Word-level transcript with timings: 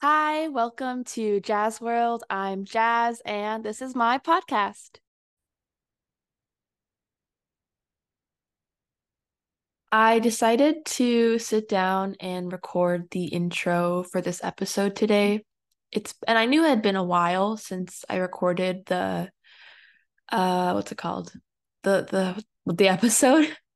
Hi, 0.00 0.46
welcome 0.46 1.02
to 1.04 1.40
Jas 1.40 1.80
World. 1.80 2.22
I'm 2.30 2.64
Jas, 2.64 3.20
and 3.24 3.64
this 3.64 3.82
is 3.82 3.96
my 3.96 4.18
podcast. 4.18 4.98
I 9.90 10.20
decided 10.20 10.84
to 10.86 11.40
sit 11.40 11.68
down 11.68 12.14
and 12.20 12.52
record 12.52 13.10
the 13.10 13.24
intro 13.24 14.04
for 14.04 14.20
this 14.20 14.42
episode 14.44 14.94
today. 14.94 15.42
It's 15.90 16.14
and 16.28 16.38
I 16.38 16.46
knew 16.46 16.64
it 16.64 16.68
had 16.68 16.82
been 16.82 16.94
a 16.96 17.02
while 17.02 17.56
since 17.56 18.04
I 18.08 18.18
recorded 18.18 18.86
the 18.86 19.30
uh 20.30 20.72
what's 20.74 20.92
it 20.92 20.98
called? 20.98 21.32
The 21.82 22.06
the 22.66 22.72
the 22.72 22.88
episode. 22.88 23.56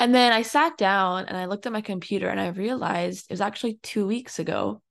And 0.00 0.14
then 0.14 0.32
I 0.32 0.42
sat 0.42 0.76
down 0.76 1.26
and 1.26 1.36
I 1.36 1.46
looked 1.46 1.66
at 1.66 1.72
my 1.72 1.80
computer 1.80 2.28
and 2.28 2.40
I 2.40 2.48
realized 2.48 3.26
it 3.30 3.32
was 3.32 3.40
actually 3.40 3.78
2 3.82 4.06
weeks 4.06 4.38
ago. 4.40 4.82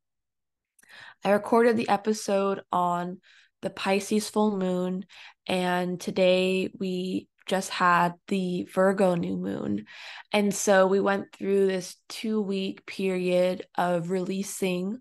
I 1.25 1.31
recorded 1.31 1.75
the 1.75 1.89
episode 1.89 2.61
on 2.71 3.19
the 3.63 3.71
Pisces 3.71 4.29
full 4.29 4.55
moon 4.59 5.05
and 5.47 5.99
today 5.99 6.69
we 6.77 7.27
just 7.47 7.71
had 7.71 8.13
the 8.27 8.67
Virgo 8.71 9.15
new 9.15 9.35
moon. 9.35 9.87
And 10.31 10.53
so 10.53 10.85
we 10.85 10.99
went 10.99 11.33
through 11.33 11.65
this 11.65 11.95
two 12.09 12.41
week 12.41 12.85
period 12.85 13.65
of 13.75 14.11
releasing, 14.11 14.99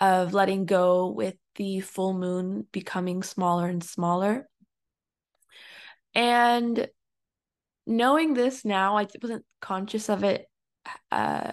of 0.00 0.34
letting 0.34 0.66
go 0.66 1.06
with 1.06 1.36
the 1.54 1.78
full 1.78 2.14
moon 2.14 2.66
becoming 2.72 3.22
smaller 3.22 3.68
and 3.68 3.84
smaller. 3.84 4.48
And 6.16 6.88
knowing 7.86 8.34
this 8.34 8.64
now, 8.64 8.96
I 8.96 9.06
wasn't 9.22 9.44
conscious 9.60 10.08
of 10.08 10.24
it, 10.24 10.46
uh, 11.12 11.52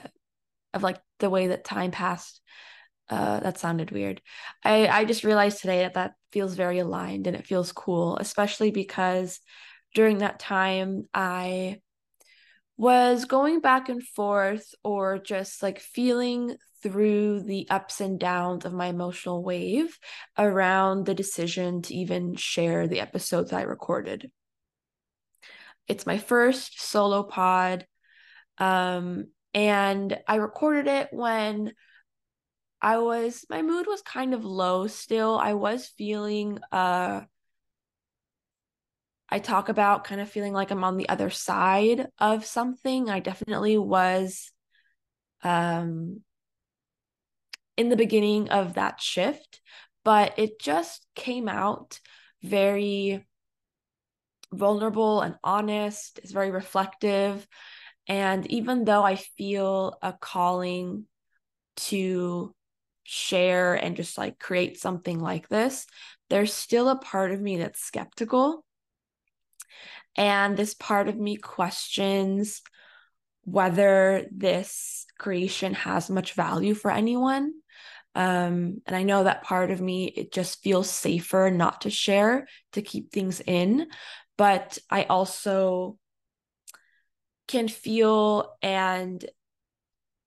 of 0.73 0.81
like 0.81 0.99
the 1.19 1.29
way 1.29 1.49
that 1.49 1.63
time 1.63 1.91
passed. 1.91 2.41
Uh, 3.09 3.39
that 3.39 3.57
sounded 3.57 3.91
weird. 3.91 4.21
I 4.65 4.87
I 4.87 5.05
just 5.05 5.23
realized 5.23 5.61
today 5.61 5.79
that 5.79 5.93
that 5.93 6.13
feels 6.31 6.55
very 6.55 6.79
aligned 6.79 7.27
and 7.27 7.35
it 7.35 7.47
feels 7.47 7.71
cool, 7.71 8.17
especially 8.17 8.71
because 8.71 9.39
during 9.95 10.17
that 10.19 10.39
time, 10.39 11.07
I 11.13 11.79
was 12.77 13.25
going 13.25 13.59
back 13.59 13.89
and 13.89 14.03
forth 14.03 14.75
or 14.83 15.17
just 15.17 15.63
like 15.63 15.79
feeling 15.79 16.55
through 16.83 17.41
the 17.41 17.67
ups 17.69 18.01
and 18.01 18.19
downs 18.19 18.65
of 18.65 18.73
my 18.73 18.87
emotional 18.87 19.43
wave 19.43 19.97
around 20.37 21.05
the 21.05 21.15
decision 21.15 21.81
to 21.81 21.95
even 21.95 22.35
share 22.35 22.87
the 22.87 22.99
episodes 22.99 23.51
I 23.51 23.63
recorded. 23.63 24.29
It's 25.87 26.05
my 26.05 26.17
first 26.17 26.81
solo 26.81 27.23
pod. 27.23 27.87
Um, 28.57 29.27
and 29.53 30.17
I 30.27 30.35
recorded 30.35 30.87
it 30.87 31.09
when 31.11 31.71
I 32.81 32.99
was 32.99 33.45
my 33.49 33.61
mood 33.61 33.87
was 33.87 34.01
kind 34.01 34.33
of 34.33 34.45
low 34.45 34.87
still. 34.87 35.37
I 35.37 35.53
was 35.53 35.87
feeling 35.87 36.59
uh 36.71 37.21
I 39.29 39.39
talk 39.39 39.69
about 39.69 40.05
kind 40.05 40.21
of 40.21 40.29
feeling 40.29 40.53
like 40.53 40.71
I'm 40.71 40.83
on 40.83 40.97
the 40.97 41.09
other 41.09 41.29
side 41.29 42.07
of 42.17 42.45
something. 42.45 43.09
I 43.09 43.19
definitely 43.19 43.77
was 43.77 44.51
um, 45.43 46.21
in 47.75 47.89
the 47.89 47.97
beginning 47.97 48.49
of 48.49 48.75
that 48.75 49.01
shift, 49.01 49.61
but 50.03 50.33
it 50.37 50.59
just 50.59 51.05
came 51.13 51.49
out 51.49 51.99
very 52.41 53.25
vulnerable 54.53 55.21
and 55.21 55.35
honest. 55.43 56.19
It's 56.23 56.31
very 56.31 56.51
reflective. 56.51 57.45
And 58.07 58.47
even 58.47 58.85
though 58.85 59.03
I 59.03 59.15
feel 59.15 59.97
a 60.01 60.13
calling 60.13 61.05
to 61.77 62.55
share 63.07 63.75
and 63.75 63.95
just 63.95 64.17
like 64.17 64.37
create 64.37 64.79
something 64.79 65.19
like 65.19 65.47
this, 65.47 65.85
there's 66.29 66.53
still 66.53 66.89
a 66.89 66.99
part 66.99 67.31
of 67.31 67.41
me 67.41 67.57
that's 67.57 67.81
skeptical 67.81 68.63
and 70.17 70.57
this 70.57 70.73
part 70.73 71.07
of 71.07 71.17
me 71.17 71.37
questions 71.37 72.61
whether 73.43 74.25
this 74.31 75.05
creation 75.17 75.73
has 75.73 76.09
much 76.09 76.33
value 76.33 76.73
for 76.73 76.91
anyone. 76.91 77.53
Um, 78.13 78.81
and 78.85 78.95
I 78.95 79.03
know 79.03 79.23
that 79.23 79.43
part 79.43 79.71
of 79.71 79.79
me, 79.79 80.07
it 80.07 80.33
just 80.33 80.61
feels 80.61 80.89
safer 80.89 81.49
not 81.49 81.81
to 81.81 81.89
share, 81.89 82.47
to 82.73 82.81
keep 82.81 83.11
things 83.11 83.39
in. 83.39 83.87
But 84.37 84.77
I 84.89 85.03
also 85.03 85.97
can 87.47 87.69
feel 87.69 88.53
and 88.61 89.23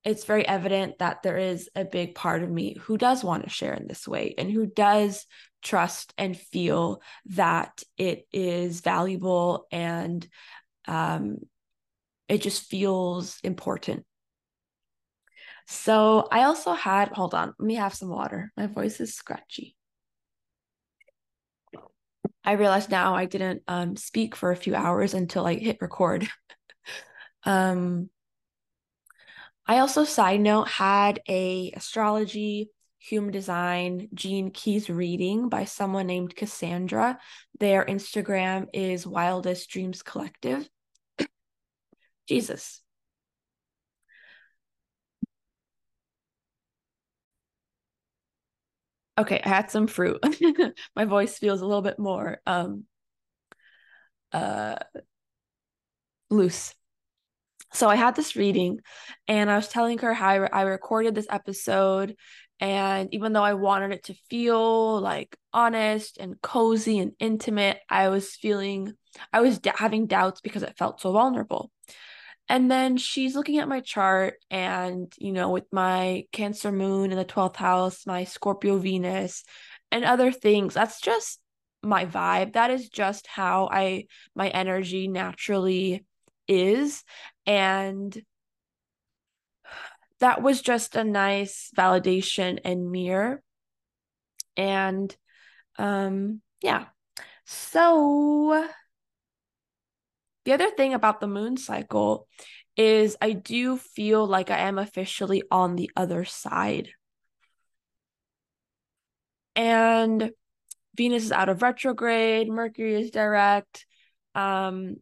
it's 0.05 0.25
very 0.25 0.47
evident 0.47 0.99
that 0.99 1.22
there 1.22 1.37
is 1.37 1.69
a 1.75 1.84
big 1.84 2.15
part 2.15 2.43
of 2.43 2.50
me 2.50 2.77
who 2.83 2.97
does 2.97 3.22
want 3.22 3.44
to 3.44 3.50
share 3.50 3.75
in 3.75 3.87
this 3.87 4.09
way 4.09 4.34
and 4.38 4.50
who 4.50 4.66
does 4.66 5.27
trust 5.62 6.15
and 6.16 6.37
feel 6.37 7.03
that 7.27 7.83
it 7.99 8.27
is 8.33 8.81
valuable 8.81 9.66
and 9.71 10.27
um, 10.89 11.39
it 12.28 12.41
just 12.41 12.62
feels 12.62 13.39
important. 13.43 14.06
So 15.66 16.27
I 16.33 16.44
also 16.44 16.72
had, 16.72 17.09
hold 17.09 17.34
on, 17.34 17.55
let 17.59 17.66
me 17.66 17.75
have 17.75 17.94
some 17.94 18.09
water. 18.09 18.53
My 18.56 18.66
voice 18.66 19.00
is 19.00 19.15
scratchy. 19.15 19.77
I 22.43 22.53
realized 22.53 22.91
now 22.91 23.15
I 23.15 23.27
didn't 23.27 23.62
um, 23.69 23.97
speak 23.97 24.34
for 24.34 24.50
a 24.50 24.56
few 24.56 24.75
hours 24.75 25.12
until 25.12 25.47
I 25.47 25.55
hit 25.55 25.78
record. 25.81 26.27
um, 27.44 28.09
I 29.66 29.78
also, 29.78 30.04
side 30.04 30.41
note, 30.41 30.69
had 30.69 31.21
a 31.28 31.71
astrology, 31.76 32.71
human 32.98 33.31
design, 33.32 34.09
Gene 34.15 34.50
Keys 34.50 34.91
reading 34.91 35.48
by 35.48 35.65
someone 35.65 36.06
named 36.06 36.34
Cassandra. 36.37 37.19
Their 37.59 37.84
Instagram 37.84 38.66
is 38.72 39.06
Wildest 39.06 39.71
Dreams 39.71 40.03
Collective. 40.03 40.69
Jesus. 42.28 42.82
Okay, 49.19 49.41
I 49.44 49.48
had 49.48 49.71
some 49.71 49.87
fruit. 49.87 50.19
My 50.97 51.04
voice 51.04 51.38
feels 51.38 51.60
a 51.60 51.66
little 51.66 51.82
bit 51.82 51.98
more 51.98 52.41
um 52.47 52.84
uh 54.32 54.77
loose 56.31 56.75
so 57.72 57.88
I 57.88 57.97
had 57.97 58.16
this 58.16 58.36
reading 58.36 58.81
and 59.28 59.50
I 59.50 59.56
was 59.56 59.69
telling 59.69 59.98
her 59.98 60.12
how 60.14 60.28
I, 60.28 60.34
re- 60.36 60.48
I 60.53 60.62
recorded 60.62 61.14
this 61.14 61.26
episode. 61.31 62.16
And 62.58 63.08
even 63.14 63.32
though 63.32 63.44
I 63.44 63.54
wanted 63.54 63.92
it 63.92 64.04
to 64.04 64.14
feel 64.28 65.00
like 65.00 65.36
honest 65.53 66.19
and 66.19 66.41
cozy 66.42 66.98
and 66.98 67.12
intimate, 67.19 67.78
I 67.88 68.09
was 68.09 68.34
feeling, 68.34 68.92
I 69.32 69.41
was 69.41 69.59
d- 69.59 69.70
having 69.75 70.06
doubts 70.06 70.41
because 70.41 70.62
it 70.62 70.76
felt 70.76 71.00
so 71.00 71.12
vulnerable. 71.12 71.70
And 72.50 72.69
then 72.69 72.97
she's 72.97 73.36
looking 73.36 73.59
at 73.59 73.69
my 73.69 73.78
chart, 73.78 74.34
and 74.50 75.12
you 75.16 75.30
know, 75.30 75.50
with 75.50 75.66
my 75.70 76.25
Cancer 76.32 76.72
moon 76.72 77.12
in 77.12 77.16
the 77.16 77.25
12th 77.25 77.54
house, 77.54 78.04
my 78.09 78.25
Scorpio 78.25 78.76
Venus, 78.78 79.44
and 79.92 80.04
other 80.04 80.32
things, 80.32 80.75
that's 80.75 81.00
just 81.00 81.38
my 81.80 82.06
vibe. 82.06 82.54
That 82.54 82.72
is 82.72 82.88
just 82.88 83.28
how 83.28 83.69
I, 83.70 84.06
my 84.34 84.48
energy 84.48 85.06
naturally 85.06 86.04
is. 86.50 87.05
And 87.47 88.21
that 90.19 90.43
was 90.43 90.61
just 90.61 90.97
a 90.97 91.05
nice 91.05 91.71
validation 91.77 92.59
and 92.65 92.91
mirror. 92.91 93.43
And 94.56 95.15
um, 95.78 96.43
yeah. 96.62 96.87
So 97.47 98.69
the 100.44 100.53
other 100.53 100.71
thing 100.71 100.94
about 100.94 101.21
the 101.21 101.27
moon 101.27 101.56
cycle 101.56 102.28
is 102.77 103.16
I 103.21 103.33
do 103.33 103.77
feel 103.77 104.27
like 104.27 104.50
I 104.50 104.59
am 104.59 104.78
officially 104.78 105.43
on 105.50 105.77
the 105.77 105.91
other 105.97 106.25
side. 106.25 106.91
And 109.57 110.30
Venus 110.97 111.24
is 111.24 111.33
out 111.33 111.48
of 111.48 111.63
retrograde, 111.63 112.48
Mercury 112.48 113.01
is 113.01 113.10
direct. 113.10 113.86
Um, 114.34 114.97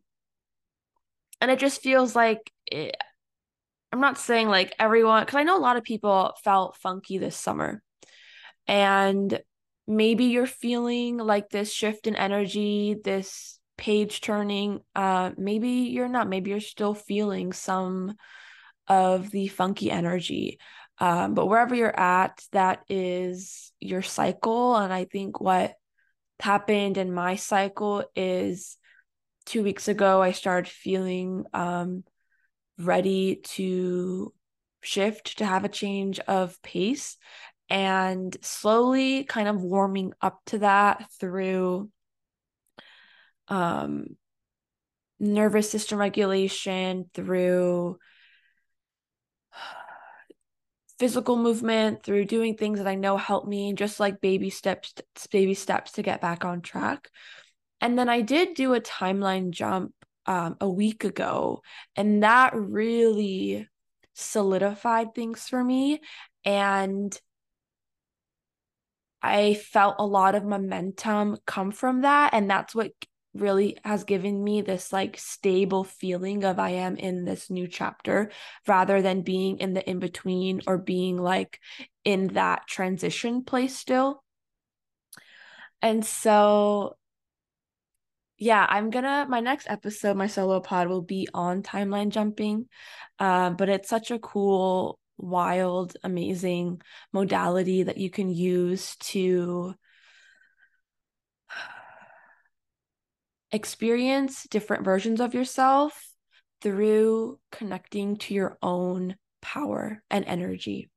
and 1.40 1.50
it 1.50 1.58
just 1.58 1.82
feels 1.82 2.14
like 2.17 2.50
it, 2.67 2.96
I'm 3.93 4.00
not 4.00 4.19
saying 4.19 4.49
like 4.49 4.75
everyone, 4.79 5.25
because 5.25 5.37
I 5.37 5.44
know 5.44 5.56
a 5.56 5.61
lot 5.61 5.76
of 5.76 5.85
people 5.85 6.35
felt 6.44 6.76
funky 6.76 7.19
this 7.19 7.37
summer. 7.37 7.82
And 8.67 9.40
maybe 9.87 10.26
you're 10.26 10.46
feeling 10.46 11.17
like 11.17 11.49
this 11.49 11.73
shift 11.73 12.06
in 12.06 12.14
energy, 12.14 12.96
this 13.02 13.58
page 13.79 14.20
turning. 14.20 14.81
Uh, 14.94 15.31
maybe 15.38 15.69
you're 15.69 16.08
not. 16.08 16.29
Maybe 16.29 16.50
you're 16.50 16.61
still 16.61 16.94
feeling 16.94 17.52
some 17.52 18.14
of 18.87 19.31
the 19.31 19.49
funky 19.49 19.91
energy. 19.91 20.58
Um, 20.99 21.34
but 21.34 21.46
wherever 21.46 21.75
you're 21.75 21.99
at, 21.99 22.43
that 22.52 22.81
is 22.88 23.73
your 23.81 24.02
cycle. 24.02 24.76
And 24.76 24.93
I 24.93 25.05
think 25.05 25.41
what 25.41 25.75
happened 26.41 26.99
in 26.99 27.12
my 27.12 27.37
cycle 27.37 28.05
is 28.14 28.76
two 29.48 29.62
weeks 29.62 29.88
ago, 29.88 30.22
I 30.22 30.32
started 30.32 30.70
feeling 30.70 31.44
um, 31.54 32.04
ready 32.78 33.36
to 33.56 34.32
shift, 34.82 35.38
to 35.38 35.46
have 35.46 35.64
a 35.64 35.68
change 35.68 36.20
of 36.20 36.60
pace. 36.62 37.16
and 37.70 38.36
slowly 38.42 39.24
kind 39.24 39.48
of 39.48 39.62
warming 39.62 40.12
up 40.22 40.40
to 40.46 40.58
that 40.60 41.06
through 41.20 41.90
um, 43.48 44.16
nervous 45.20 45.70
system 45.70 45.98
regulation, 45.98 47.10
through 47.14 47.98
physical 50.98 51.36
movement, 51.36 52.02
through 52.02 52.24
doing 52.24 52.56
things 52.56 52.78
that 52.78 52.88
I 52.88 52.94
know 52.94 53.16
help 53.16 53.46
me, 53.46 53.72
just 53.72 54.00
like 54.00 54.20
baby 54.20 54.50
steps, 54.50 54.94
baby 55.30 55.54
steps 55.54 55.92
to 55.92 56.02
get 56.02 56.20
back 56.20 56.44
on 56.44 56.60
track. 56.60 57.08
And 57.80 57.98
then 57.98 58.08
I 58.08 58.20
did 58.20 58.54
do 58.54 58.75
a 58.75 58.80
timeline 58.80 59.50
jump 59.50 59.92
um, 60.26 60.56
a 60.60 60.69
week 60.69 61.04
ago, 61.04 61.62
and 61.96 62.22
that 62.22 62.54
really 62.54 63.69
solidified 64.14 65.14
things 65.14 65.48
for 65.48 65.62
me. 65.62 66.00
And 66.44 67.19
I 69.22 69.54
felt 69.54 69.96
a 69.98 70.06
lot 70.06 70.34
of 70.34 70.44
momentum 70.44 71.38
come 71.46 71.72
from 71.72 72.02
that. 72.02 72.34
And 72.34 72.50
that's 72.50 72.75
what 72.75 72.92
really 73.34 73.76
has 73.84 74.04
given 74.04 74.42
me 74.42 74.62
this 74.62 74.92
like 74.92 75.16
stable 75.19 75.84
feeling 75.84 76.44
of 76.44 76.58
I 76.58 76.70
am 76.70 76.96
in 76.96 77.24
this 77.24 77.50
new 77.50 77.69
chapter 77.69 78.31
rather 78.66 79.02
than 79.02 79.22
being 79.22 79.58
in 79.58 79.74
the 79.74 79.88
in 79.88 79.98
between 79.98 80.62
or 80.66 80.78
being 80.78 81.16
like 81.16 81.60
in 82.04 82.28
that 82.28 82.66
transition 82.66 83.44
place 83.44 83.76
still. 83.76 84.24
And 85.82 86.04
so 86.04 86.96
yeah, 88.38 88.64
I'm 88.69 88.90
gonna 88.90 89.26
my 89.29 89.40
next 89.40 89.69
episode, 89.69 90.17
my 90.17 90.29
solo 90.29 90.61
pod 90.61 90.88
will 90.88 91.02
be 91.02 91.29
on 91.35 91.62
timeline 91.62 92.11
jumping. 92.11 92.69
Um, 93.19 93.56
but 93.56 93.69
it's 93.69 93.88
such 93.88 94.11
a 94.11 94.19
cool, 94.19 94.99
wild, 95.17 95.96
amazing 96.05 96.82
modality 97.12 97.85
that 97.85 97.99
you 97.99 98.11
can 98.11 98.31
use 98.31 98.96
to 98.96 99.75
experience 103.52 104.44
different 104.44 104.84
versions 104.84 105.20
of 105.20 105.34
yourself 105.34 106.08
through 106.61 107.38
connecting 107.52 108.17
to 108.17 108.34
your 108.34 108.58
own 108.62 109.17
power 109.43 110.02
and 110.11 110.25
energy. 110.26 110.88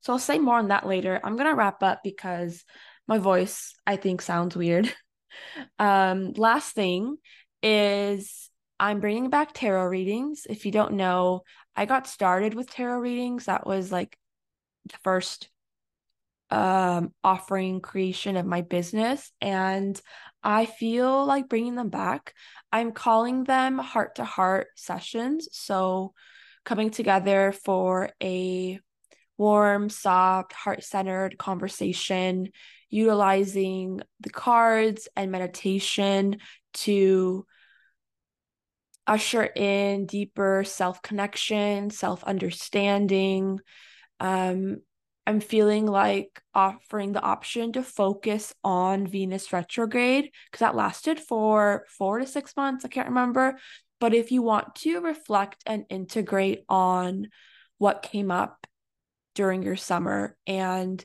So 0.00 0.12
I'll 0.12 0.18
say 0.18 0.38
more 0.38 0.58
on 0.58 0.68
that 0.68 0.86
later. 0.86 1.20
I'm 1.22 1.36
going 1.36 1.48
to 1.48 1.54
wrap 1.54 1.82
up 1.82 2.00
because 2.02 2.64
my 3.06 3.18
voice, 3.18 3.74
I 3.86 3.96
think, 3.96 4.22
sounds 4.22 4.56
weird. 4.56 4.92
um, 5.78 6.32
last 6.32 6.74
thing 6.74 7.16
is 7.62 8.50
I'm 8.78 9.00
bringing 9.00 9.30
back 9.30 9.52
tarot 9.52 9.86
readings. 9.86 10.46
If 10.48 10.64
you 10.64 10.72
don't 10.72 10.94
know, 10.94 11.42
I 11.76 11.86
got 11.86 12.06
started 12.06 12.54
with 12.54 12.70
tarot 12.70 12.98
readings. 12.98 13.46
That 13.46 13.66
was 13.66 13.92
like 13.92 14.16
the 14.86 14.98
first 15.02 15.48
um 16.50 17.14
offering 17.22 17.80
creation 17.80 18.36
of 18.36 18.44
my 18.44 18.60
business 18.60 19.30
and 19.40 20.00
I 20.42 20.66
feel 20.66 21.24
like 21.24 21.48
bringing 21.48 21.74
them 21.74 21.90
back. 21.90 22.34
I'm 22.72 22.92
calling 22.92 23.44
them 23.44 23.78
heart 23.78 24.16
to 24.16 24.24
heart 24.24 24.68
sessions. 24.76 25.48
So, 25.52 26.14
coming 26.64 26.90
together 26.90 27.52
for 27.52 28.10
a 28.22 28.80
warm, 29.40 29.88
soft, 29.88 30.52
heart 30.52 30.84
centered 30.84 31.38
conversation, 31.38 32.50
utilizing 32.90 34.00
the 34.20 34.30
cards 34.30 35.08
and 35.16 35.32
meditation 35.32 36.36
to 36.74 37.46
usher 39.06 39.42
in 39.42 40.04
deeper 40.04 40.62
self 40.64 41.00
connection, 41.00 41.88
self 41.88 42.22
understanding, 42.24 43.58
um, 44.20 44.76
I'm 45.26 45.40
feeling 45.40 45.86
like 45.86 46.40
offering 46.54 47.12
the 47.12 47.22
option 47.22 47.72
to 47.72 47.82
focus 47.82 48.52
on 48.64 49.06
Venus 49.06 49.52
retrograde 49.52 50.30
because 50.46 50.60
that 50.60 50.74
lasted 50.74 51.18
for 51.18 51.86
four 51.88 52.18
to 52.18 52.26
six 52.26 52.56
months. 52.56 52.84
I 52.84 52.88
can't 52.88 53.08
remember. 53.08 53.56
But 54.00 54.12
if 54.12 54.32
you 54.32 54.42
want 54.42 54.74
to 54.76 55.00
reflect 55.00 55.62
and 55.66 55.84
integrate 55.88 56.64
on 56.68 57.28
what 57.78 58.02
came 58.02 58.30
up 58.30 58.66
during 59.34 59.62
your 59.62 59.76
summer 59.76 60.36
and 60.46 61.04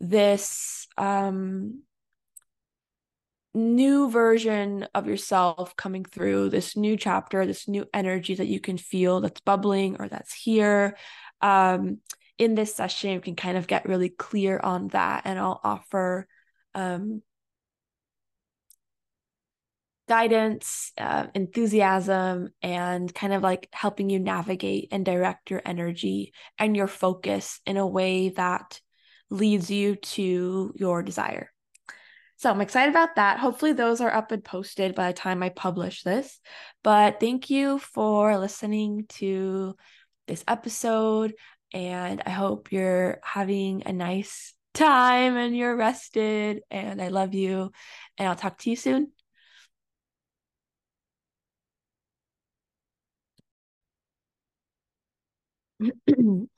this 0.00 0.86
um, 0.98 1.82
new 3.54 4.10
version 4.10 4.86
of 4.94 5.06
yourself 5.06 5.76
coming 5.76 6.04
through, 6.04 6.50
this 6.50 6.76
new 6.76 6.96
chapter, 6.96 7.46
this 7.46 7.68
new 7.68 7.86
energy 7.92 8.34
that 8.34 8.46
you 8.46 8.60
can 8.60 8.78
feel 8.78 9.20
that's 9.20 9.40
bubbling 9.40 9.96
or 9.98 10.08
that's 10.08 10.34
here. 10.34 10.96
Um, 11.40 11.98
in 12.38 12.54
this 12.54 12.74
session, 12.74 13.14
we 13.14 13.20
can 13.20 13.36
kind 13.36 13.56
of 13.56 13.66
get 13.66 13.86
really 13.86 14.08
clear 14.08 14.58
on 14.58 14.88
that, 14.88 15.22
and 15.24 15.38
I'll 15.38 15.60
offer 15.62 16.26
um, 16.74 17.22
guidance, 20.08 20.92
uh, 20.98 21.26
enthusiasm, 21.34 22.48
and 22.62 23.14
kind 23.14 23.32
of 23.32 23.42
like 23.42 23.68
helping 23.72 24.10
you 24.10 24.18
navigate 24.18 24.88
and 24.90 25.04
direct 25.04 25.50
your 25.50 25.62
energy 25.64 26.32
and 26.58 26.76
your 26.76 26.88
focus 26.88 27.60
in 27.66 27.76
a 27.76 27.86
way 27.86 28.30
that 28.30 28.80
leads 29.30 29.70
you 29.70 29.96
to 29.96 30.72
your 30.76 31.02
desire. 31.02 31.50
So 32.36 32.50
I'm 32.50 32.60
excited 32.60 32.90
about 32.90 33.14
that. 33.16 33.38
Hopefully, 33.38 33.72
those 33.72 34.00
are 34.00 34.12
up 34.12 34.32
and 34.32 34.44
posted 34.44 34.96
by 34.96 35.08
the 35.08 35.16
time 35.16 35.42
I 35.42 35.48
publish 35.50 36.02
this. 36.02 36.40
But 36.82 37.20
thank 37.20 37.50
you 37.50 37.78
for 37.78 38.36
listening 38.36 39.06
to 39.10 39.76
this 40.26 40.42
episode. 40.48 41.34
And 41.72 42.20
I 42.26 42.30
hope 42.30 42.72
you're 42.72 43.20
having 43.22 43.84
a 43.86 43.92
nice 43.92 44.54
time 44.74 45.36
and 45.36 45.56
you're 45.56 45.76
rested. 45.76 46.62
And 46.68 47.00
I 47.00 47.08
love 47.08 47.32
you. 47.32 47.70
And 48.18 48.28
I'll 48.28 48.36
talk 48.36 48.58
to 48.58 48.70
you 48.70 48.76
soon. 48.76 49.12
嗯 55.82 55.92
嗯 56.18 56.48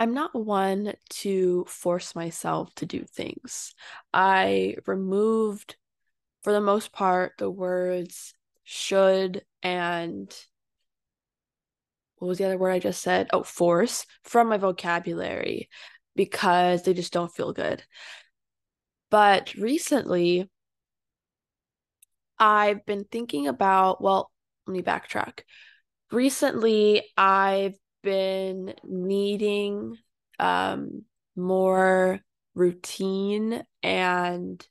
I'm 0.00 0.14
not 0.14 0.34
one 0.34 0.94
to 1.10 1.66
force 1.68 2.14
myself 2.14 2.74
to 2.76 2.86
do 2.86 3.04
things. 3.04 3.74
I 4.14 4.76
removed, 4.86 5.76
for 6.42 6.54
the 6.54 6.60
most 6.62 6.90
part, 6.90 7.34
the 7.36 7.50
words 7.50 8.32
should 8.64 9.44
and 9.62 10.34
what 12.16 12.28
was 12.28 12.38
the 12.38 12.46
other 12.46 12.56
word 12.56 12.70
I 12.70 12.78
just 12.78 13.02
said? 13.02 13.28
Oh, 13.32 13.42
force 13.42 14.06
from 14.24 14.48
my 14.48 14.56
vocabulary 14.56 15.68
because 16.16 16.82
they 16.82 16.94
just 16.94 17.12
don't 17.12 17.32
feel 17.32 17.52
good. 17.52 17.82
But 19.10 19.54
recently, 19.54 20.48
I've 22.38 22.86
been 22.86 23.04
thinking 23.04 23.48
about, 23.48 24.02
well, 24.02 24.30
let 24.66 24.72
me 24.72 24.82
backtrack. 24.82 25.40
Recently, 26.10 27.04
I've 27.18 27.76
been 28.02 28.74
needing 28.84 29.96
um, 30.38 31.04
more 31.36 32.20
routine 32.54 33.62
and 33.82 34.66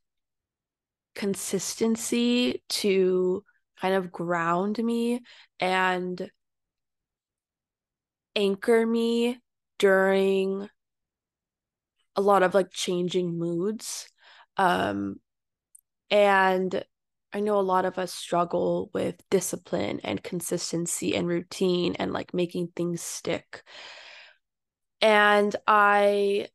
consistency 1.15 2.63
to 2.69 3.43
kind 3.79 3.95
of 3.95 4.12
ground 4.12 4.77
me 4.83 5.21
and 5.59 6.29
anchor 8.36 8.86
me 8.86 9.39
during 9.77 10.69
a 12.15 12.21
lot 12.21 12.43
of 12.43 12.53
like 12.53 12.71
changing 12.71 13.38
moods. 13.38 14.09
Um, 14.57 15.19
and 16.12 16.83
I 17.31 17.41
know 17.41 17.59
a 17.59 17.62
lot 17.62 17.86
of 17.86 18.00
us 18.00 18.13
struggle 18.13 18.89
with 18.93 19.21
discipline 19.29 20.00
and 20.03 20.24
consistency 20.24 21.15
and 21.15 21.27
routine 21.27 21.95
and 21.95 22.12
like 22.12 22.33
making 22.33 22.69
things 22.75 23.01
stick. 23.01 23.63
And 25.01 25.55
I 25.67 26.48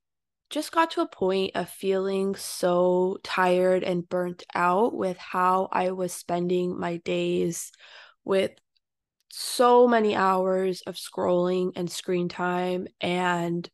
just 0.51 0.73
got 0.73 0.93
to 0.93 1.01
a 1.01 1.09
point 1.09 1.53
of 1.55 1.69
feeling 1.69 2.35
so 2.35 3.19
tired 3.23 3.83
and 3.83 4.09
burnt 4.09 4.43
out 4.55 4.95
with 4.95 5.17
how 5.17 5.69
I 5.73 5.93
was 5.93 6.13
spending 6.13 6.79
my 6.79 6.99
days 6.99 7.73
with 8.25 8.53
so 9.31 9.89
many 9.89 10.15
hours 10.15 10.83
of 10.83 10.97
scrolling 10.97 11.73
and 11.77 11.91
screen 11.91 12.29
time 12.29 12.87
and 13.01 13.69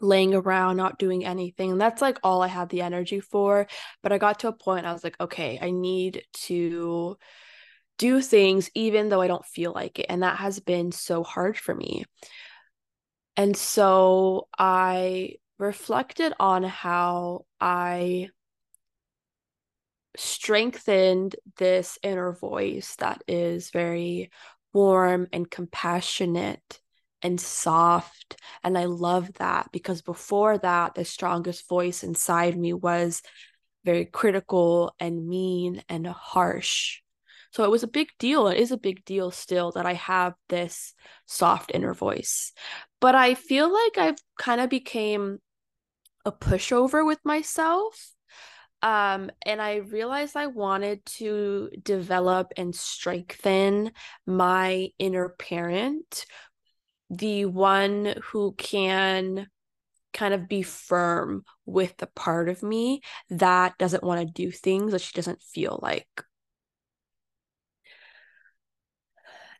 laying 0.00 0.34
around 0.34 0.76
not 0.76 0.98
doing 0.98 1.24
anything 1.24 1.70
and 1.72 1.80
that's 1.80 2.02
like 2.02 2.18
all 2.22 2.42
i 2.42 2.46
had 2.46 2.68
the 2.70 2.80
energy 2.80 3.20
for 3.20 3.66
but 4.02 4.12
i 4.12 4.18
got 4.18 4.38
to 4.40 4.48
a 4.48 4.52
point 4.52 4.86
i 4.86 4.92
was 4.92 5.04
like 5.04 5.16
okay 5.20 5.58
i 5.60 5.70
need 5.70 6.22
to 6.32 7.16
do 7.98 8.22
things 8.22 8.70
even 8.74 9.08
though 9.10 9.20
i 9.20 9.26
don't 9.26 9.44
feel 9.44 9.72
like 9.72 9.98
it 9.98 10.06
and 10.08 10.22
that 10.22 10.36
has 10.36 10.58
been 10.58 10.90
so 10.90 11.22
hard 11.22 11.56
for 11.56 11.74
me. 11.74 12.04
And 13.36 13.56
so 13.56 14.48
i 14.58 15.34
reflected 15.58 16.32
on 16.40 16.62
how 16.62 17.44
i 17.60 18.28
strengthened 20.16 21.36
this 21.56 21.98
inner 22.02 22.32
voice 22.32 22.96
that 22.96 23.22
is 23.28 23.70
very 23.70 24.30
warm 24.72 25.28
and 25.32 25.50
compassionate 25.50 26.80
and 27.22 27.40
soft. 27.40 28.36
And 28.62 28.76
I 28.76 28.84
love 28.84 29.32
that 29.34 29.70
because 29.72 30.02
before 30.02 30.58
that, 30.58 30.94
the 30.94 31.04
strongest 31.04 31.68
voice 31.68 32.02
inside 32.02 32.58
me 32.58 32.72
was 32.72 33.22
very 33.84 34.04
critical 34.04 34.94
and 35.00 35.26
mean 35.28 35.82
and 35.88 36.06
harsh. 36.06 37.00
So 37.52 37.64
it 37.64 37.70
was 37.70 37.82
a 37.82 37.88
big 37.88 38.08
deal. 38.18 38.46
It 38.48 38.58
is 38.58 38.70
a 38.70 38.76
big 38.76 39.04
deal 39.04 39.30
still 39.30 39.72
that 39.72 39.86
I 39.86 39.94
have 39.94 40.34
this 40.48 40.94
soft 41.26 41.72
inner 41.74 41.94
voice. 41.94 42.52
But 43.00 43.14
I 43.14 43.34
feel 43.34 43.72
like 43.72 43.98
I've 43.98 44.18
kind 44.38 44.60
of 44.60 44.70
became 44.70 45.38
a 46.24 46.30
pushover 46.30 47.04
with 47.04 47.18
myself 47.24 48.12
um, 48.82 49.30
and 49.44 49.60
I 49.60 49.76
realized 49.76 50.36
I 50.36 50.46
wanted 50.46 51.04
to 51.16 51.70
develop 51.82 52.52
and 52.56 52.74
strengthen 52.74 53.92
my 54.26 54.88
inner 54.98 55.28
parent, 55.28 56.24
the 57.10 57.44
one 57.44 58.14
who 58.30 58.54
can 58.56 59.48
kind 60.12 60.34
of 60.34 60.48
be 60.48 60.62
firm 60.62 61.44
with 61.66 61.96
the 61.98 62.06
part 62.06 62.48
of 62.48 62.62
me 62.62 63.00
that 63.28 63.76
doesn't 63.78 64.02
want 64.02 64.26
to 64.26 64.32
do 64.32 64.50
things 64.50 64.92
that 64.92 65.00
she 65.00 65.12
doesn't 65.12 65.42
feel 65.42 65.78
like. 65.82 66.08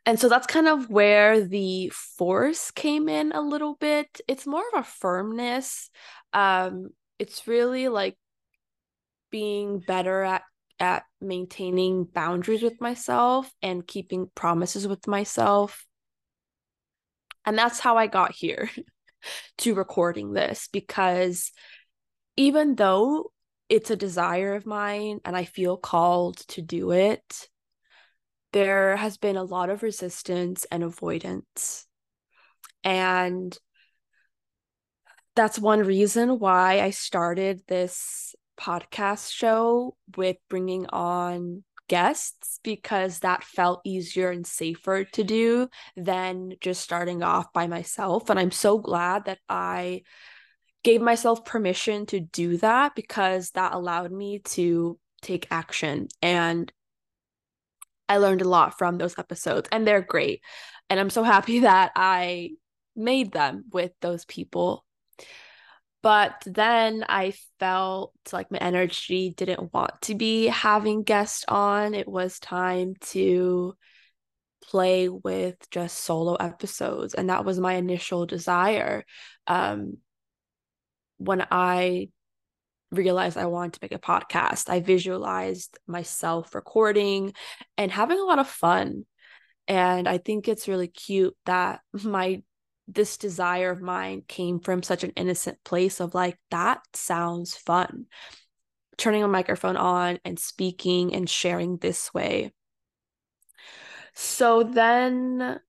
And 0.05 0.19
so 0.19 0.29
that's 0.29 0.47
kind 0.47 0.67
of 0.67 0.89
where 0.89 1.45
the 1.45 1.89
force 1.89 2.71
came 2.71 3.07
in 3.07 3.31
a 3.33 3.41
little 3.41 3.75
bit. 3.75 4.19
It's 4.27 4.47
more 4.47 4.63
of 4.73 4.79
a 4.79 4.83
firmness. 4.83 5.89
Um, 6.33 6.89
it's 7.19 7.47
really 7.47 7.87
like 7.87 8.17
being 9.29 9.79
better 9.79 10.23
at 10.23 10.43
at 10.79 11.03
maintaining 11.21 12.05
boundaries 12.05 12.63
with 12.63 12.81
myself 12.81 13.53
and 13.61 13.85
keeping 13.85 14.31
promises 14.33 14.87
with 14.87 15.05
myself. 15.07 15.85
And 17.45 17.57
that's 17.57 17.79
how 17.79 17.97
I 17.97 18.07
got 18.07 18.33
here 18.33 18.69
to 19.59 19.75
recording 19.75 20.33
this 20.33 20.67
because 20.71 21.51
even 22.37 22.75
though 22.75 23.31
it's 23.69 23.91
a 23.91 23.95
desire 23.95 24.55
of 24.55 24.65
mine 24.65 25.19
and 25.23 25.35
I 25.35 25.45
feel 25.45 25.77
called 25.77 26.37
to 26.49 26.61
do 26.61 26.91
it, 26.91 27.47
there 28.53 28.95
has 28.97 29.17
been 29.17 29.37
a 29.37 29.43
lot 29.43 29.69
of 29.69 29.83
resistance 29.83 30.65
and 30.71 30.83
avoidance. 30.83 31.85
And 32.83 33.57
that's 35.35 35.57
one 35.57 35.79
reason 35.79 36.39
why 36.39 36.81
I 36.81 36.89
started 36.89 37.61
this 37.67 38.35
podcast 38.59 39.31
show 39.31 39.95
with 40.17 40.37
bringing 40.49 40.87
on 40.87 41.63
guests 41.91 42.61
because 42.63 43.19
that 43.19 43.43
felt 43.43 43.81
easier 43.83 44.31
and 44.31 44.47
safer 44.47 45.03
to 45.03 45.25
do 45.25 45.67
than 45.97 46.53
just 46.61 46.81
starting 46.81 47.21
off 47.21 47.51
by 47.51 47.67
myself. 47.67 48.29
And 48.29 48.39
I'm 48.39 48.51
so 48.51 48.77
glad 48.77 49.25
that 49.25 49.39
I 49.49 50.03
gave 50.85 51.01
myself 51.01 51.43
permission 51.43 52.05
to 52.05 52.21
do 52.21 52.55
that 52.59 52.95
because 52.95 53.51
that 53.51 53.73
allowed 53.73 54.13
me 54.13 54.39
to 54.39 54.97
take 55.21 55.47
action. 55.51 56.07
And 56.21 56.71
I 58.07 58.17
learned 58.17 58.41
a 58.41 58.47
lot 58.47 58.77
from 58.77 58.97
those 58.97 59.19
episodes, 59.19 59.67
and 59.69 59.85
they're 59.85 60.01
great. 60.01 60.41
And 60.89 60.97
I'm 60.97 61.09
so 61.09 61.23
happy 61.23 61.59
that 61.71 61.91
I 61.97 62.51
made 62.95 63.33
them 63.33 63.65
with 63.73 63.91
those 63.99 64.23
people 64.23 64.85
but 66.01 66.41
then 66.45 67.05
I 67.07 67.33
felt 67.59 68.13
like 68.33 68.51
my 68.51 68.57
energy 68.57 69.33
didn't 69.35 69.73
want 69.73 70.01
to 70.03 70.15
be 70.15 70.47
having 70.47 71.03
guests 71.03 71.45
on. 71.47 71.93
It 71.93 72.07
was 72.07 72.39
time 72.39 72.95
to 73.11 73.75
play 74.63 75.09
with 75.09 75.57
just 75.69 75.99
solo 75.99 76.35
episodes. 76.35 77.13
And 77.13 77.29
that 77.29 77.45
was 77.45 77.59
my 77.59 77.73
initial 77.73 78.25
desire. 78.25 79.05
Um, 79.47 79.97
when 81.17 81.45
I 81.51 82.09
realized 82.91 83.37
I 83.37 83.45
wanted 83.45 83.73
to 83.73 83.79
make 83.83 83.91
a 83.91 83.99
podcast, 83.99 84.69
I 84.69 84.79
visualized 84.79 85.77
myself 85.87 86.55
recording 86.55 87.33
and 87.77 87.91
having 87.91 88.19
a 88.19 88.23
lot 88.23 88.39
of 88.39 88.47
fun. 88.47 89.05
And 89.67 90.07
I 90.07 90.17
think 90.17 90.47
it's 90.47 90.67
really 90.67 90.87
cute 90.87 91.35
that 91.45 91.81
my 92.03 92.41
this 92.93 93.17
desire 93.17 93.71
of 93.71 93.81
mine 93.81 94.23
came 94.27 94.59
from 94.59 94.83
such 94.83 95.03
an 95.03 95.11
innocent 95.15 95.57
place 95.63 95.99
of 95.99 96.13
like 96.13 96.37
that 96.49 96.81
sounds 96.93 97.55
fun 97.55 98.05
turning 98.97 99.23
a 99.23 99.27
microphone 99.27 99.77
on 99.77 100.19
and 100.25 100.37
speaking 100.37 101.13
and 101.13 101.29
sharing 101.29 101.77
this 101.77 102.13
way 102.13 102.51
so 104.13 104.63
then 104.63 105.59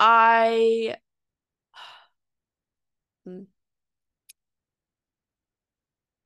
i 0.00 0.96
hmm. 3.24 3.42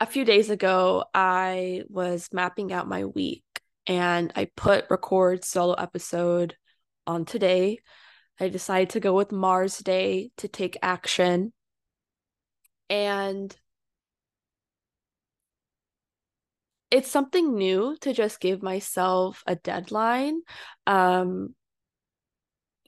few 0.08 0.24
days 0.24 0.50
ago 0.50 1.04
i 1.14 1.82
was 1.88 2.28
mapping 2.32 2.72
out 2.72 2.88
my 2.88 3.04
week 3.04 3.44
and 3.86 4.32
i 4.36 4.48
put 4.56 4.86
record 4.88 5.44
solo 5.44 5.74
episode 5.74 6.56
on 7.06 7.24
today. 7.24 7.78
I 8.38 8.48
decided 8.48 8.90
to 8.90 9.00
go 9.00 9.14
with 9.14 9.32
Mars 9.32 9.78
Day 9.78 10.30
to 10.38 10.48
take 10.48 10.76
action. 10.82 11.52
And 12.88 13.56
it's 16.90 17.10
something 17.10 17.54
new 17.56 17.96
to 18.00 18.12
just 18.12 18.40
give 18.40 18.62
myself 18.62 19.42
a 19.46 19.56
deadline. 19.56 20.40
Um, 20.86 21.54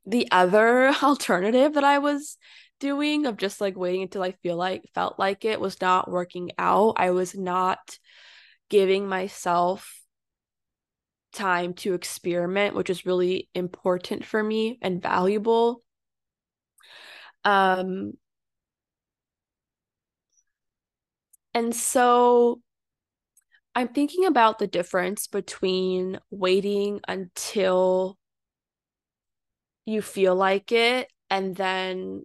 the 0.06 0.28
other 0.30 0.88
alternative 1.02 1.75
that 1.75 1.84
I 1.84 1.98
was 1.98 2.37
doing 2.80 3.26
of 3.26 3.37
just 3.37 3.60
like 3.60 3.76
waiting 3.76 4.02
until 4.02 4.22
I 4.22 4.32
feel 4.32 4.56
like 4.56 4.82
felt 4.94 5.18
like 5.18 5.44
it 5.44 5.60
was 5.60 5.80
not 5.80 6.10
working 6.10 6.52
out. 6.58 6.94
I 6.96 7.10
was 7.10 7.34
not 7.34 7.98
giving 8.70 9.08
myself 9.08 9.98
time 11.32 11.75
to 11.75 11.94
experiment, 11.94 12.75
which 12.75 12.90
is 12.90 13.06
really 13.06 13.49
important 13.54 14.25
for 14.25 14.42
me 14.42 14.78
and 14.82 15.02
valuable. 15.02 15.82
Um, 17.44 18.12
and 21.54 21.75
so 21.75 22.61
I'm 23.75 23.88
thinking 23.88 24.26
about 24.26 24.58
the 24.58 24.66
difference 24.66 25.26
between 25.28 26.18
waiting 26.30 27.00
until 27.06 28.18
you 29.85 30.02
feel 30.02 30.35
like 30.35 30.73
it 30.73 31.08
and 31.30 31.54
then 31.54 32.25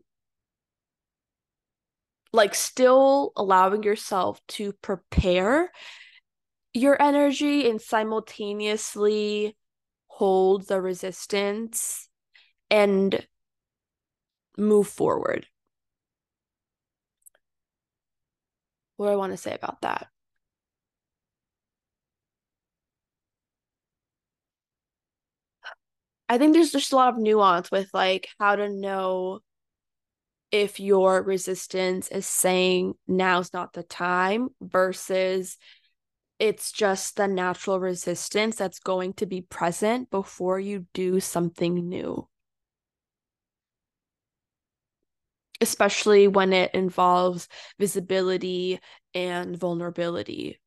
like 2.33 2.55
still 2.55 3.31
allowing 3.35 3.83
yourself 3.83 4.41
to 4.47 4.73
prepare 4.81 5.71
your 6.73 6.99
energy 7.01 7.69
and 7.69 7.81
simultaneously 7.81 9.55
hold 10.07 10.67
the 10.67 10.81
resistance 10.81 12.09
and 12.69 13.25
move 14.57 14.87
forward. 14.87 15.47
What 18.97 19.07
do 19.07 19.13
I 19.13 19.15
want 19.15 19.33
to 19.33 19.37
say 19.37 19.53
about 19.53 19.81
that? 19.81 20.07
I 26.29 26.37
think 26.37 26.53
there's 26.53 26.71
just 26.71 26.93
a 26.93 26.95
lot 26.95 27.09
of 27.13 27.19
nuance 27.19 27.69
with 27.69 27.89
like 27.93 28.29
how 28.39 28.55
to 28.55 28.69
know 28.69 29.41
if 30.51 30.79
your 30.79 31.21
resistance 31.21 32.07
is 32.09 32.25
saying 32.25 32.93
now's 33.07 33.53
not 33.53 33.73
the 33.73 33.83
time 33.83 34.49
versus 34.61 35.57
it's 36.39 36.71
just 36.71 37.15
the 37.15 37.27
natural 37.27 37.79
resistance 37.79 38.55
that's 38.57 38.79
going 38.79 39.13
to 39.13 39.25
be 39.25 39.41
present 39.41 40.09
before 40.09 40.59
you 40.59 40.87
do 40.93 41.19
something 41.19 41.75
new. 41.87 42.27
Especially 45.61 46.27
when 46.27 46.51
it 46.53 46.73
involves 46.73 47.47
visibility 47.79 48.79
and 49.13 49.57
vulnerability. 49.57 50.59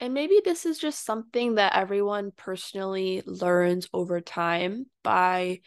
And 0.00 0.14
maybe 0.14 0.40
this 0.42 0.64
is 0.64 0.78
just 0.78 1.04
something 1.04 1.56
that 1.56 1.76
everyone 1.76 2.32
personally 2.34 3.22
learns 3.26 3.86
over 3.92 4.20
time 4.22 4.86
by 5.02 5.60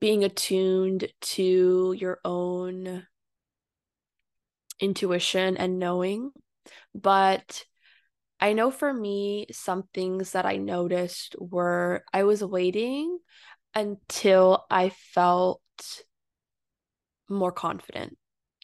being 0.00 0.22
attuned 0.22 1.08
to 1.20 1.92
your 1.98 2.20
own 2.24 3.04
intuition 4.78 5.56
and 5.56 5.80
knowing. 5.80 6.30
But 6.94 7.64
I 8.40 8.52
know 8.52 8.70
for 8.70 8.92
me, 8.92 9.46
some 9.50 9.82
things 9.92 10.32
that 10.32 10.46
I 10.46 10.56
noticed 10.56 11.34
were 11.40 12.04
I 12.12 12.22
was 12.22 12.44
waiting 12.44 13.18
until 13.74 14.66
I 14.70 14.90
felt 14.90 15.60
more 17.28 17.52
confident 17.52 18.16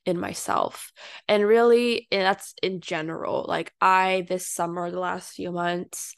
in 0.07 0.19
myself. 0.19 0.93
And 1.29 1.47
really, 1.47 2.07
and 2.11 2.23
that's 2.23 2.55
in 2.63 2.81
general. 2.81 3.45
Like, 3.49 3.73
I, 3.81 4.27
this 4.29 4.49
summer, 4.49 4.91
the 4.91 5.01
last 5.01 5.33
few 5.33 5.51
months, 5.53 6.15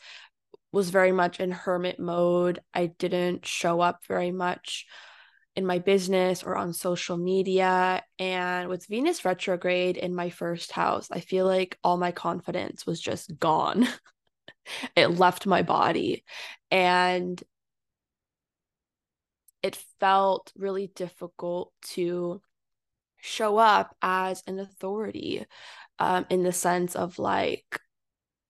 was 0.73 0.91
very 0.91 1.13
much 1.13 1.41
in 1.41 1.51
hermit 1.51 1.99
mode. 1.99 2.61
I 2.75 2.87
didn't 2.87 3.47
show 3.47 3.81
up 3.81 4.01
very 4.07 4.31
much 4.31 4.87
in 5.55 5.65
my 5.65 5.79
business 5.79 6.43
or 6.43 6.55
on 6.55 6.75
social 6.75 7.17
media. 7.17 8.03
And 8.19 8.69
with 8.69 8.87
Venus 8.87 9.25
retrograde 9.25 9.97
in 9.97 10.15
my 10.15 10.29
first 10.29 10.73
house, 10.73 11.09
I 11.11 11.21
feel 11.21 11.47
like 11.47 11.79
all 11.83 11.97
my 11.97 12.13
confidence 12.13 12.85
was 12.85 13.01
just 13.01 13.39
gone. 13.39 13.89
it 14.97 15.09
left 15.09 15.47
my 15.47 15.63
body. 15.63 16.25
And 16.71 17.43
it 19.63 19.79
felt 19.99 20.53
really 20.57 20.89
difficult 20.95 21.73
to 21.83 22.43
show 23.27 23.59
up 23.59 23.95
as 24.01 24.43
an 24.47 24.59
authority 24.59 25.45
um, 25.99 26.27
in 26.31 26.43
the 26.43 26.53
sense 26.53 26.95
of 26.95 27.19
like, 27.19 27.81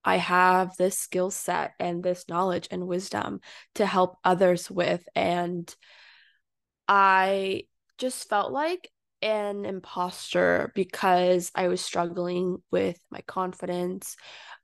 I 0.05 0.17
have 0.17 0.77
this 0.77 0.99
skill 0.99 1.31
set 1.31 1.73
and 1.81 2.03
this 2.03 2.29
knowledge 2.29 2.69
and 2.71 2.87
wisdom 2.87 3.41
to 3.75 3.87
help 3.87 4.19
others 4.23 4.71
with. 4.71 5.03
And 5.17 5.75
I 6.87 7.65
just 7.99 8.29
felt 8.29 8.53
like 8.53 8.91
an 9.27 9.65
imposter 9.65 10.73
because 10.75 11.51
I 11.55 11.69
was 11.69 11.81
struggling 11.81 12.63
with 12.71 12.99
my 13.11 13.21
confidence. 13.27 14.17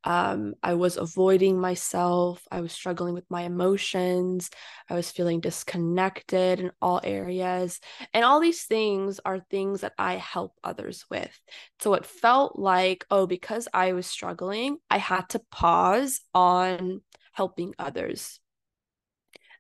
Um, 0.05 0.55
I 0.63 0.75
was 0.75 0.97
avoiding 0.97 1.61
myself. 1.61 2.43
I 2.51 2.61
was 2.61 2.73
struggling 2.73 3.15
with 3.15 3.31
my 3.31 3.43
emotions. 3.43 4.51
I 4.89 4.95
was 4.95 5.11
feeling 5.11 5.41
disconnected 5.41 6.61
in 6.61 6.71
all 6.81 7.01
areas. 7.03 7.81
And 8.15 8.25
all 8.25 8.41
these 8.41 8.65
things 8.65 9.21
are 9.25 9.41
things 9.41 9.81
that 9.81 9.95
I 9.99 10.15
help 10.15 10.55
others 10.63 11.05
with. 11.11 11.37
So 11.81 11.95
it 11.95 12.07
felt 12.07 12.59
like, 12.59 13.05
oh, 13.11 13.27
because 13.27 13.69
I 13.75 13.93
was 13.93 14.07
struggling, 14.07 14.79
I 14.89 14.99
had 14.99 15.29
to 15.31 15.41
pause 15.51 16.21
on 16.35 17.01
helping 17.33 17.75
others. 17.79 18.39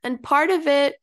And 0.05 0.23
part 0.23 0.51
of 0.51 0.67
it 0.67 0.97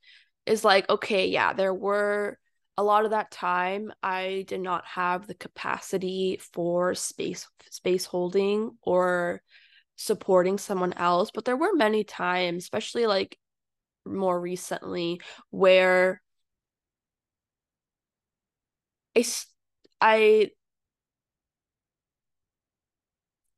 is 0.45 0.63
like, 0.63 0.89
okay, 0.89 1.27
yeah, 1.27 1.53
there 1.53 1.73
were 1.73 2.37
a 2.79 2.83
lot 2.83 3.03
of 3.03 3.11
that 3.11 3.29
time 3.29 3.91
I 4.01 4.45
did 4.47 4.61
not 4.61 4.85
have 4.85 5.27
the 5.27 5.33
capacity 5.33 6.39
for 6.53 6.95
space 6.95 7.45
space 7.69 8.05
holding 8.05 8.77
or 8.81 9.41
supporting 9.97 10.57
someone 10.57 10.93
else, 10.93 11.29
but 11.29 11.43
there 11.43 11.57
were 11.57 11.73
many 11.75 12.05
times, 12.05 12.63
especially 12.63 13.05
like 13.05 13.37
more 14.05 14.39
recently, 14.39 15.19
where 15.49 16.21
I 19.15 19.23
I 20.01 20.51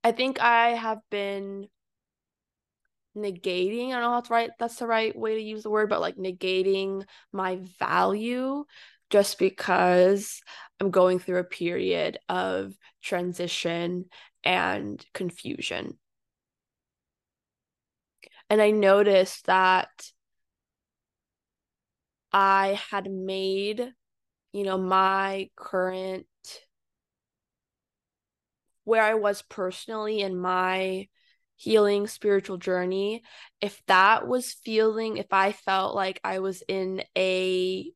I 0.04 0.12
think 0.14 0.40
I 0.42 0.70
have 0.72 1.00
been 1.12 1.68
negating 3.16 3.90
i 3.90 4.00
don't 4.00 4.02
know 4.02 4.18
if 4.18 4.24
that's 4.24 4.30
right 4.30 4.52
that's 4.58 4.76
the 4.76 4.88
right 4.88 5.18
way 5.18 5.36
to 5.36 5.42
use 5.42 5.64
the 5.64 5.70
word 5.70 5.90
but 5.90 6.00
like 6.00 6.16
negating 6.16 7.04
my 7.34 7.60
value 7.78 8.64
just 9.12 9.38
because 9.38 10.42
i'm 10.80 10.90
going 10.90 11.20
through 11.20 11.40
a 11.40 11.44
period 11.44 12.18
of 12.30 12.74
transition 13.04 14.06
and 14.44 15.06
confusion. 15.14 16.00
And 18.50 18.62
i 18.62 18.72
noticed 18.72 19.46
that 19.46 19.90
i 22.34 22.80
had 22.90 23.12
made 23.12 23.94
you 24.54 24.64
know 24.64 24.78
my 24.78 25.50
current 25.56 26.26
where 28.84 29.04
i 29.04 29.14
was 29.14 29.42
personally 29.44 30.22
in 30.22 30.40
my 30.40 31.08
healing 31.62 32.08
spiritual 32.08 32.58
journey, 32.58 33.22
if 33.62 33.84
that 33.86 34.28
was 34.28 34.52
feeling, 34.52 35.18
if 35.18 35.32
I 35.32 35.52
felt 35.52 35.94
like 35.94 36.20
I 36.24 36.40
was 36.40 36.64
in 36.68 37.04
a 37.16 37.92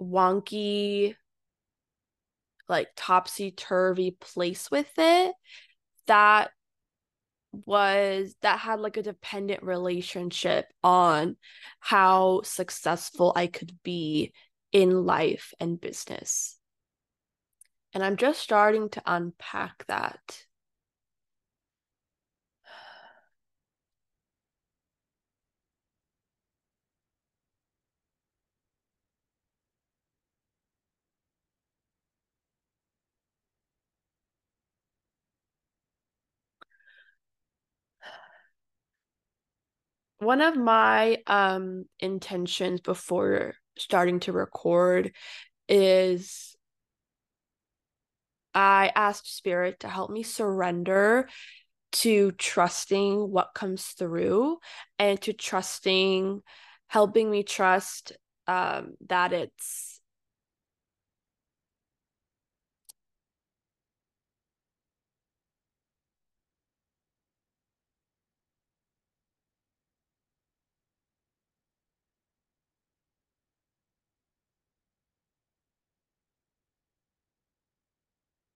wonky, 0.00 1.14
like 2.68 2.88
topsy 2.96 3.50
turvy 3.50 4.12
place 4.12 4.70
with 4.70 4.90
it, 4.98 5.34
that 6.06 6.50
was 7.66 8.34
that 8.42 8.58
had 8.58 8.80
like 8.80 8.96
a 8.96 9.02
dependent 9.02 9.62
relationship 9.62 10.66
on 10.82 11.36
how 11.78 12.42
successful 12.42 13.32
I 13.36 13.46
could 13.46 13.72
be 13.82 14.32
in 14.72 15.04
life 15.04 15.54
and 15.60 15.80
business. 15.80 16.58
And 17.92 18.02
I'm 18.02 18.16
just 18.16 18.40
starting 18.40 18.88
to 18.90 19.02
unpack 19.06 19.86
that. 19.86 20.44
One 40.24 40.40
of 40.40 40.56
my 40.56 41.18
um 41.26 41.84
intentions 42.00 42.80
before 42.80 43.54
starting 43.78 44.20
to 44.20 44.32
record 44.32 45.12
is 45.68 46.56
I 48.54 48.92
asked 48.94 49.36
Spirit 49.36 49.80
to 49.80 49.88
help 49.88 50.10
me 50.10 50.22
surrender 50.22 51.28
to 51.92 52.32
trusting 52.32 53.30
what 53.30 53.54
comes 53.54 53.84
through 53.86 54.58
and 54.98 55.20
to 55.22 55.32
trusting, 55.32 56.42
helping 56.88 57.30
me 57.30 57.42
trust 57.42 58.12
um, 58.46 58.94
that 59.08 59.32
it's 59.32 59.93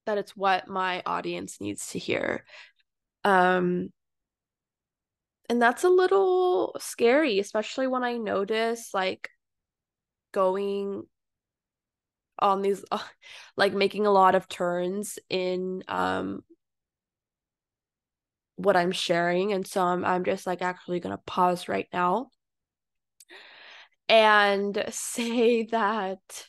that 0.09 0.18
it's 0.18 0.35
what 0.35 0.68
my 0.68 1.03
audience 1.05 1.61
needs 1.61 1.90
to 1.90 1.99
hear. 1.99 2.44
Um 3.25 3.90
and 5.51 5.61
that's 5.61 5.85
a 5.85 5.88
little 5.90 6.75
scary, 6.79 7.38
especially 7.38 7.87
when 7.87 8.05
I 8.05 8.16
notice 8.16 8.92
like 8.94 9.29
going 10.33 11.05
on 12.38 12.62
these 12.62 12.85
like 13.57 13.75
making 13.75 14.07
a 14.07 14.11
lot 14.11 14.35
of 14.35 14.49
turns 14.49 15.18
in 15.29 15.85
um 15.88 16.42
what 18.57 18.77
I'm 18.77 18.92
sharing 18.92 19.53
and 19.53 19.66
so 19.66 19.83
I'm 19.83 20.05
I'm 20.07 20.25
just 20.25 20.47
like 20.47 20.62
actually 20.62 21.01
going 21.01 21.16
to 21.16 21.23
pause 21.27 21.68
right 21.68 21.87
now 21.92 22.31
and 24.09 24.85
say 24.90 25.64
that 25.64 26.47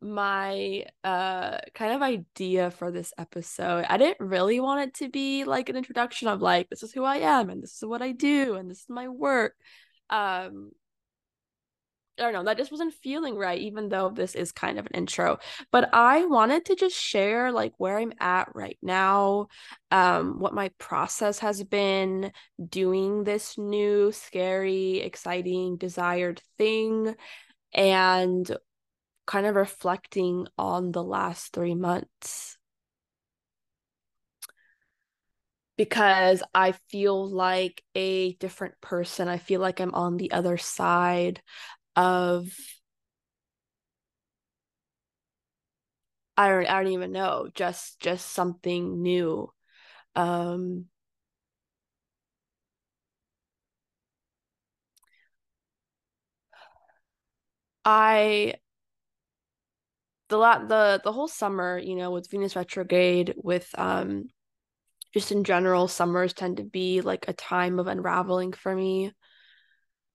my 0.00 0.84
uh 1.04 1.58
kind 1.74 1.92
of 1.92 2.02
idea 2.02 2.70
for 2.70 2.90
this 2.90 3.12
episode 3.18 3.84
i 3.88 3.96
didn't 3.96 4.20
really 4.20 4.60
want 4.60 4.80
it 4.80 4.94
to 4.94 5.08
be 5.08 5.44
like 5.44 5.68
an 5.68 5.76
introduction 5.76 6.28
of 6.28 6.40
like 6.40 6.68
this 6.68 6.82
is 6.82 6.92
who 6.92 7.04
i 7.04 7.16
am 7.16 7.50
and 7.50 7.62
this 7.62 7.74
is 7.76 7.84
what 7.84 8.02
i 8.02 8.12
do 8.12 8.54
and 8.54 8.70
this 8.70 8.80
is 8.80 8.88
my 8.88 9.08
work 9.08 9.54
um 10.10 10.70
I 12.18 12.22
don't 12.22 12.32
know, 12.32 12.44
that 12.44 12.56
just 12.56 12.70
wasn't 12.70 12.94
feeling 12.94 13.36
right, 13.36 13.60
even 13.60 13.90
though 13.90 14.08
this 14.08 14.34
is 14.34 14.50
kind 14.50 14.78
of 14.78 14.86
an 14.86 14.92
intro. 14.94 15.38
But 15.70 15.90
I 15.92 16.24
wanted 16.24 16.64
to 16.66 16.74
just 16.74 16.96
share 16.96 17.52
like 17.52 17.74
where 17.76 17.98
I'm 17.98 18.12
at 18.20 18.48
right 18.54 18.78
now, 18.80 19.48
um, 19.90 20.38
what 20.38 20.54
my 20.54 20.70
process 20.78 21.40
has 21.40 21.62
been 21.62 22.32
doing 22.68 23.24
this 23.24 23.58
new, 23.58 24.12
scary, 24.12 25.00
exciting, 25.00 25.76
desired 25.76 26.40
thing, 26.56 27.14
and 27.74 28.56
kind 29.26 29.46
of 29.46 29.56
reflecting 29.56 30.46
on 30.56 30.92
the 30.92 31.02
last 31.04 31.52
three 31.52 31.74
months. 31.74 32.56
Because 35.76 36.42
I 36.54 36.72
feel 36.88 37.28
like 37.28 37.82
a 37.94 38.32
different 38.34 38.80
person. 38.80 39.28
I 39.28 39.36
feel 39.36 39.60
like 39.60 39.78
I'm 39.78 39.94
on 39.94 40.16
the 40.16 40.30
other 40.32 40.56
side 40.56 41.42
of 41.96 42.48
I 46.36 46.48
don't 46.48 46.66
I 46.66 46.82
don't 46.82 46.92
even 46.92 47.12
know, 47.12 47.48
just 47.54 48.00
just 48.00 48.30
something 48.32 49.02
new. 49.02 49.52
Um 50.16 50.86
I 57.84 58.54
the 60.28 60.36
la- 60.36 60.64
the 60.64 61.00
the 61.04 61.12
whole 61.12 61.28
summer, 61.28 61.78
you 61.78 61.94
know, 61.96 62.10
with 62.10 62.30
Venus 62.30 62.56
retrograde, 62.56 63.34
with 63.36 63.68
um 63.78 64.28
just 65.14 65.32
in 65.32 65.44
general, 65.44 65.88
summers 65.88 66.34
tend 66.34 66.58
to 66.58 66.64
be 66.64 67.00
like 67.02 67.26
a 67.28 67.32
time 67.34 67.78
of 67.80 67.88
unraveling 67.88 68.52
for 68.54 68.74
me. 68.74 69.12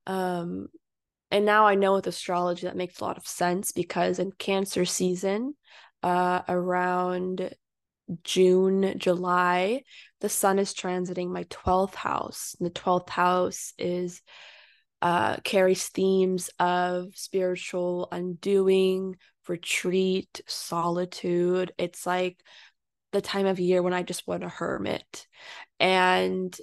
Um 0.07 0.67
and 1.31 1.45
now 1.45 1.65
I 1.65 1.75
know 1.75 1.93
with 1.93 2.07
astrology 2.07 2.67
that 2.67 2.75
makes 2.75 2.99
a 2.99 3.03
lot 3.05 3.17
of 3.17 3.27
sense 3.27 3.71
because 3.71 4.19
in 4.19 4.31
Cancer 4.33 4.85
season, 4.85 5.55
uh, 6.03 6.41
around 6.49 7.53
June, 8.23 8.95
July, 8.97 9.83
the 10.19 10.29
sun 10.29 10.59
is 10.59 10.73
transiting 10.73 11.29
my 11.29 11.43
12th 11.43 11.95
house. 11.95 12.55
And 12.59 12.65
the 12.65 12.73
12th 12.73 13.09
house 13.09 13.73
is 13.77 14.21
uh, 15.01 15.37
carries 15.37 15.87
themes 15.87 16.49
of 16.59 17.15
spiritual 17.15 18.07
undoing, 18.11 19.15
retreat, 19.47 20.41
solitude. 20.47 21.71
It's 21.77 22.05
like 22.05 22.37
the 23.11 23.21
time 23.21 23.45
of 23.45 23.59
year 23.59 23.81
when 23.81 23.93
I 23.93 24.03
just 24.03 24.27
want 24.27 24.43
a 24.43 24.49
hermit. 24.49 25.27
And 25.79 26.55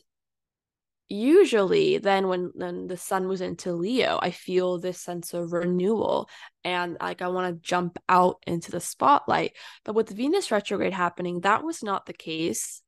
usually 1.08 1.96
then 1.98 2.28
when 2.28 2.52
then 2.54 2.86
the 2.86 2.96
sun 2.96 3.28
was 3.28 3.40
into 3.40 3.72
leo 3.72 4.18
i 4.20 4.30
feel 4.30 4.78
this 4.78 5.00
sense 5.00 5.32
of 5.32 5.52
renewal 5.52 6.28
and 6.64 6.98
like 7.00 7.22
i 7.22 7.28
want 7.28 7.54
to 7.54 7.66
jump 7.66 7.98
out 8.08 8.36
into 8.46 8.70
the 8.70 8.80
spotlight. 8.80 9.56
But 9.84 9.94
with 9.94 10.10
venus 10.10 10.50
retrograde 10.50 10.92
happening 10.92 11.40
that 11.40 11.64
was 11.64 11.82
not 11.82 12.04
the 12.06 12.12
case. 12.12 12.82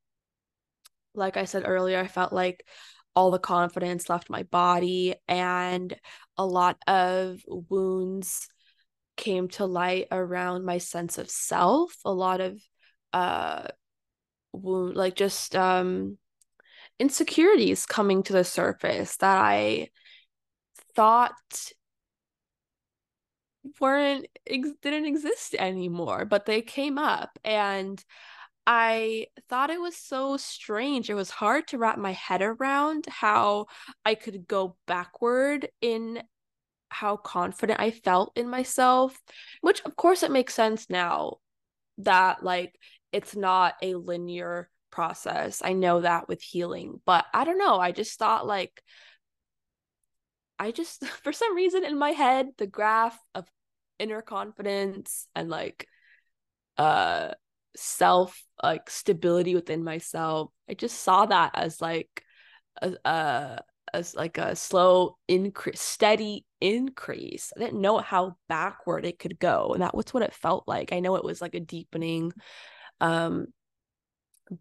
Like 1.14 1.36
i 1.36 1.44
said 1.44 1.62
earlier 1.66 1.98
i 1.98 2.06
felt 2.06 2.32
like 2.32 2.66
all 3.16 3.30
the 3.30 3.38
confidence 3.38 4.08
left 4.08 4.30
my 4.30 4.44
body 4.44 5.14
and 5.26 5.96
a 6.36 6.46
lot 6.46 6.78
of 6.86 7.40
wounds 7.46 8.48
came 9.16 9.48
to 9.48 9.66
light 9.66 10.06
around 10.10 10.64
my 10.64 10.78
sense 10.78 11.18
of 11.18 11.30
self. 11.30 11.94
A 12.04 12.12
lot 12.12 12.40
of 12.40 12.60
uh 13.12 13.68
wound 14.52 14.96
like 14.96 15.16
just 15.16 15.56
um 15.56 16.18
insecurities 17.00 17.86
coming 17.86 18.22
to 18.22 18.32
the 18.32 18.44
surface 18.44 19.16
that 19.16 19.38
I 19.38 19.88
thought 20.94 21.32
weren't 23.80 24.26
ex- 24.46 24.70
didn't 24.82 25.06
exist 25.06 25.54
anymore 25.58 26.24
but 26.24 26.46
they 26.46 26.62
came 26.62 26.98
up 26.98 27.38
and 27.44 28.02
I 28.66 29.26
thought 29.48 29.70
it 29.70 29.80
was 29.80 29.96
so 29.96 30.36
strange. 30.36 31.10
It 31.10 31.14
was 31.14 31.30
hard 31.30 31.66
to 31.68 31.78
wrap 31.78 31.98
my 31.98 32.12
head 32.12 32.40
around 32.40 33.06
how 33.08 33.66
I 34.04 34.14
could 34.14 34.46
go 34.46 34.76
backward 34.86 35.68
in 35.80 36.22
how 36.90 37.16
confident 37.16 37.80
I 37.80 37.90
felt 37.90 38.32
in 38.36 38.48
myself, 38.48 39.18
which 39.60 39.80
of 39.84 39.96
course 39.96 40.22
it 40.22 40.30
makes 40.30 40.54
sense 40.54 40.88
now 40.90 41.38
that 41.98 42.44
like 42.44 42.78
it's 43.12 43.34
not 43.34 43.74
a 43.82 43.94
linear 43.94 44.70
process. 44.90 45.62
I 45.64 45.72
know 45.72 46.00
that 46.00 46.28
with 46.28 46.42
healing, 46.42 47.00
but 47.04 47.24
I 47.32 47.44
don't 47.44 47.58
know. 47.58 47.78
I 47.78 47.92
just 47.92 48.18
thought 48.18 48.46
like 48.46 48.82
I 50.58 50.70
just 50.70 51.04
for 51.24 51.32
some 51.32 51.54
reason 51.54 51.84
in 51.84 51.98
my 51.98 52.10
head 52.10 52.48
the 52.58 52.66
graph 52.66 53.18
of 53.34 53.46
inner 53.98 54.22
confidence 54.22 55.26
and 55.34 55.50
like 55.50 55.86
uh 56.78 57.32
self 57.76 58.42
like 58.62 58.90
stability 58.90 59.54
within 59.54 59.84
myself. 59.84 60.50
I 60.68 60.74
just 60.74 61.00
saw 61.00 61.26
that 61.26 61.52
as 61.54 61.80
like 61.80 62.24
a, 62.82 62.92
a 63.04 63.62
as 63.92 64.14
like 64.14 64.38
a 64.38 64.54
slow 64.54 65.16
increase, 65.28 65.80
steady 65.80 66.46
increase. 66.60 67.52
I 67.56 67.60
didn't 67.60 67.80
know 67.80 67.98
how 67.98 68.36
backward 68.48 69.04
it 69.04 69.18
could 69.18 69.38
go, 69.38 69.70
and 69.72 69.82
that 69.82 69.96
was 69.96 70.12
what 70.12 70.22
it 70.22 70.34
felt 70.34 70.64
like. 70.68 70.92
I 70.92 71.00
know 71.00 71.16
it 71.16 71.24
was 71.24 71.40
like 71.40 71.54
a 71.54 71.60
deepening 71.60 72.32
um 73.00 73.46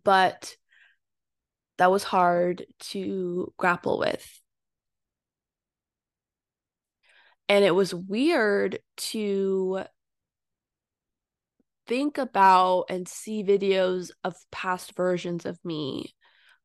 but 0.04 0.56
that 1.78 1.92
was 1.92 2.04
hard 2.04 2.66
to 2.80 3.54
grapple 3.58 4.00
with. 4.00 4.42
And 7.48 7.66
it 7.66 7.74
was 7.74 7.94
weird 7.94 8.80
to 8.98 9.84
think 11.88 12.20
about 12.20 12.86
and 12.90 13.08
see 13.08 13.44
videos 13.44 14.12
of 14.24 14.36
past 14.52 14.96
versions 14.96 15.46
of 15.46 15.58
me 15.66 16.14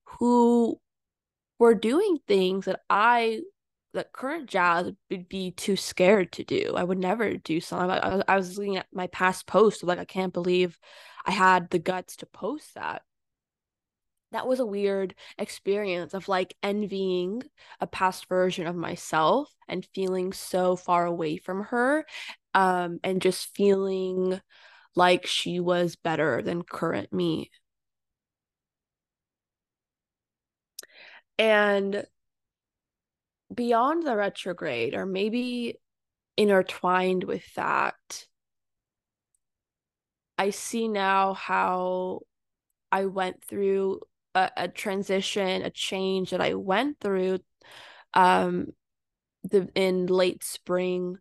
who 0.05 0.79
were 1.59 1.75
doing 1.75 2.19
things 2.29 2.67
that 2.67 2.81
I 2.91 3.41
that 3.95 4.13
current 4.13 4.51
Jas 4.51 4.91
would 5.09 5.29
be 5.29 5.53
too 5.53 5.77
scared 5.77 6.33
to 6.33 6.45
do. 6.45 6.75
I 6.77 6.83
would 6.83 6.99
never 6.99 7.37
do 7.37 7.61
something. 7.61 7.91
I, 7.91 8.23
I 8.27 8.37
was 8.37 8.59
looking 8.59 8.77
at 8.77 8.87
my 8.93 9.07
past 9.07 9.47
posts, 9.47 9.85
like 9.85 10.01
I 10.01 10.05
can't 10.05 10.33
believe 10.33 10.79
I 11.25 11.31
had 11.31 11.71
the 11.71 11.79
guts 11.79 12.17
to 12.17 12.27
post 12.27 12.75
that 12.75 13.03
that 14.35 14.47
was 14.49 14.61
a 14.61 14.67
weird 14.67 15.15
experience 15.39 16.13
of 16.15 16.29
like 16.29 16.55
envying 16.63 17.43
a 17.81 17.87
past 17.87 18.29
version 18.29 18.67
of 18.67 18.77
myself 18.77 19.55
and 19.69 19.87
feeling 19.95 20.33
so 20.33 20.77
far 20.77 21.07
away 21.07 21.37
from 21.39 21.63
her 21.65 22.05
um 22.55 22.99
and 23.05 23.23
just 23.23 23.55
feeling 23.55 24.41
like 24.97 25.27
she 25.27 25.61
was 25.61 25.97
better 25.97 26.43
than 26.43 26.63
current 26.63 27.13
me. 27.13 27.51
And 31.39 32.05
beyond 33.55 34.07
the 34.07 34.17
retrograde 34.17 34.95
or 34.95 35.07
maybe 35.07 35.79
intertwined 36.37 37.25
with 37.25 37.45
that, 37.55 38.27
I 40.39 40.51
see 40.51 40.89
now 40.89 41.35
how 41.35 42.21
I 42.93 43.07
went 43.07 43.45
through 43.45 44.01
a, 44.35 44.51
a 44.57 44.69
transition, 44.69 45.63
a 45.63 45.71
change 45.71 46.31
that 46.31 46.41
I 46.41 46.55
went 46.55 47.01
through 47.01 47.41
um 48.15 48.69
the 49.45 49.69
in 49.75 50.07
late 50.07 50.45
spring, 50.45 51.19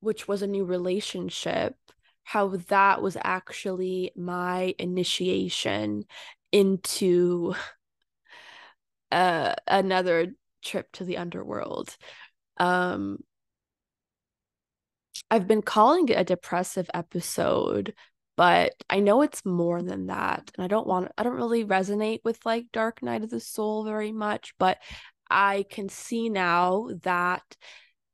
which 0.00 0.28
was 0.28 0.42
a 0.42 0.46
new 0.46 0.64
relationship, 0.64 1.76
how 2.24 2.48
that 2.68 3.02
was 3.02 3.16
actually 3.22 4.12
my 4.16 4.74
initiation 4.78 6.04
into 6.52 7.54
uh 9.12 9.54
another 9.66 10.32
trip 10.62 10.90
to 10.92 11.04
the 11.04 11.16
underworld. 11.18 11.96
Um 12.58 13.18
I've 15.30 15.46
been 15.46 15.62
calling 15.62 16.08
it 16.08 16.18
a 16.18 16.24
depressive 16.24 16.90
episode, 16.94 17.94
but 18.36 18.74
I 18.90 19.00
know 19.00 19.22
it's 19.22 19.44
more 19.44 19.82
than 19.82 20.06
that. 20.06 20.50
And 20.56 20.64
I 20.64 20.68
don't 20.68 20.86
want 20.86 21.10
I 21.16 21.22
don't 21.22 21.36
really 21.36 21.64
resonate 21.64 22.20
with 22.24 22.44
like 22.44 22.66
Dark 22.72 23.02
Night 23.02 23.22
of 23.24 23.30
the 23.30 23.40
Soul 23.40 23.84
very 23.84 24.12
much, 24.12 24.54
but 24.58 24.78
I 25.28 25.64
can 25.68 25.88
see 25.88 26.28
now 26.28 26.88
that 27.02 27.42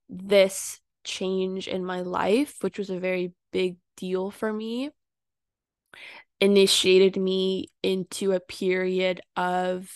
this 0.09 0.81
change 1.05 1.69
in 1.69 1.85
my 1.85 2.01
life, 2.01 2.57
which 2.61 2.79
was 2.79 2.91
a 2.91 3.01
very 3.01 3.33
big 3.53 3.77
deal 3.97 4.31
for 4.31 4.53
me, 4.53 4.91
initiated 6.41 7.17
me 7.17 7.69
into 7.83 8.33
a 8.33 8.41
period 8.41 9.21
of 9.37 9.91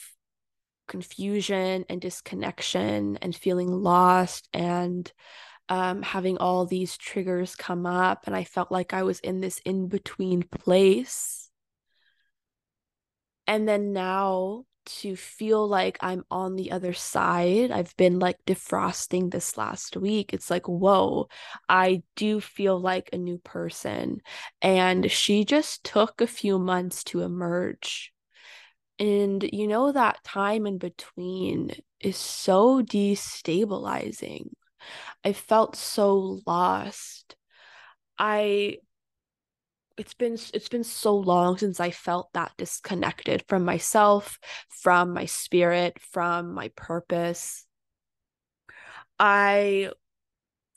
confusion 0.86 1.84
and 1.88 2.00
disconnection 2.00 3.16
and 3.20 3.34
feeling 3.34 3.70
lost 3.70 4.48
and 4.52 5.12
um, 5.68 6.02
having 6.02 6.38
all 6.38 6.66
these 6.66 6.96
triggers 6.96 7.56
come 7.56 7.86
up. 7.86 8.24
And 8.26 8.34
I 8.36 8.44
felt 8.44 8.70
like 8.72 8.92
I 8.92 9.02
was 9.02 9.20
in 9.20 9.40
this 9.40 9.60
in 9.64 9.88
between 9.88 10.42
place. 10.42 11.50
And 13.46 13.68
then 13.68 13.92
now 13.92 14.64
to 14.86 15.16
feel 15.16 15.66
like 15.66 15.98
I'm 16.00 16.24
on 16.30 16.56
the 16.56 16.70
other 16.70 16.92
side, 16.92 17.70
I've 17.70 17.96
been 17.96 18.18
like 18.18 18.36
defrosting 18.46 19.30
this 19.30 19.56
last 19.56 19.96
week. 19.96 20.32
It's 20.32 20.50
like, 20.50 20.68
whoa, 20.68 21.28
I 21.68 22.02
do 22.14 22.40
feel 22.40 22.80
like 22.80 23.10
a 23.12 23.18
new 23.18 23.38
person. 23.38 24.20
And 24.62 25.10
she 25.10 25.44
just 25.44 25.84
took 25.84 26.20
a 26.20 26.26
few 26.26 26.58
months 26.58 27.04
to 27.04 27.22
emerge. 27.22 28.12
And 28.98 29.42
you 29.52 29.66
know, 29.66 29.92
that 29.92 30.22
time 30.24 30.66
in 30.66 30.78
between 30.78 31.72
is 32.00 32.16
so 32.16 32.82
destabilizing. 32.82 34.50
I 35.24 35.32
felt 35.32 35.76
so 35.76 36.40
lost. 36.46 37.36
I 38.18 38.78
it's 39.96 40.14
been 40.14 40.36
it's 40.52 40.68
been 40.68 40.84
so 40.84 41.16
long 41.16 41.56
since 41.58 41.80
I 41.80 41.90
felt 41.90 42.32
that 42.34 42.52
disconnected 42.58 43.44
from 43.48 43.64
myself, 43.64 44.38
from 44.68 45.12
my 45.12 45.24
spirit, 45.24 45.98
from 46.00 46.52
my 46.52 46.70
purpose. 46.76 47.66
I 49.18 49.90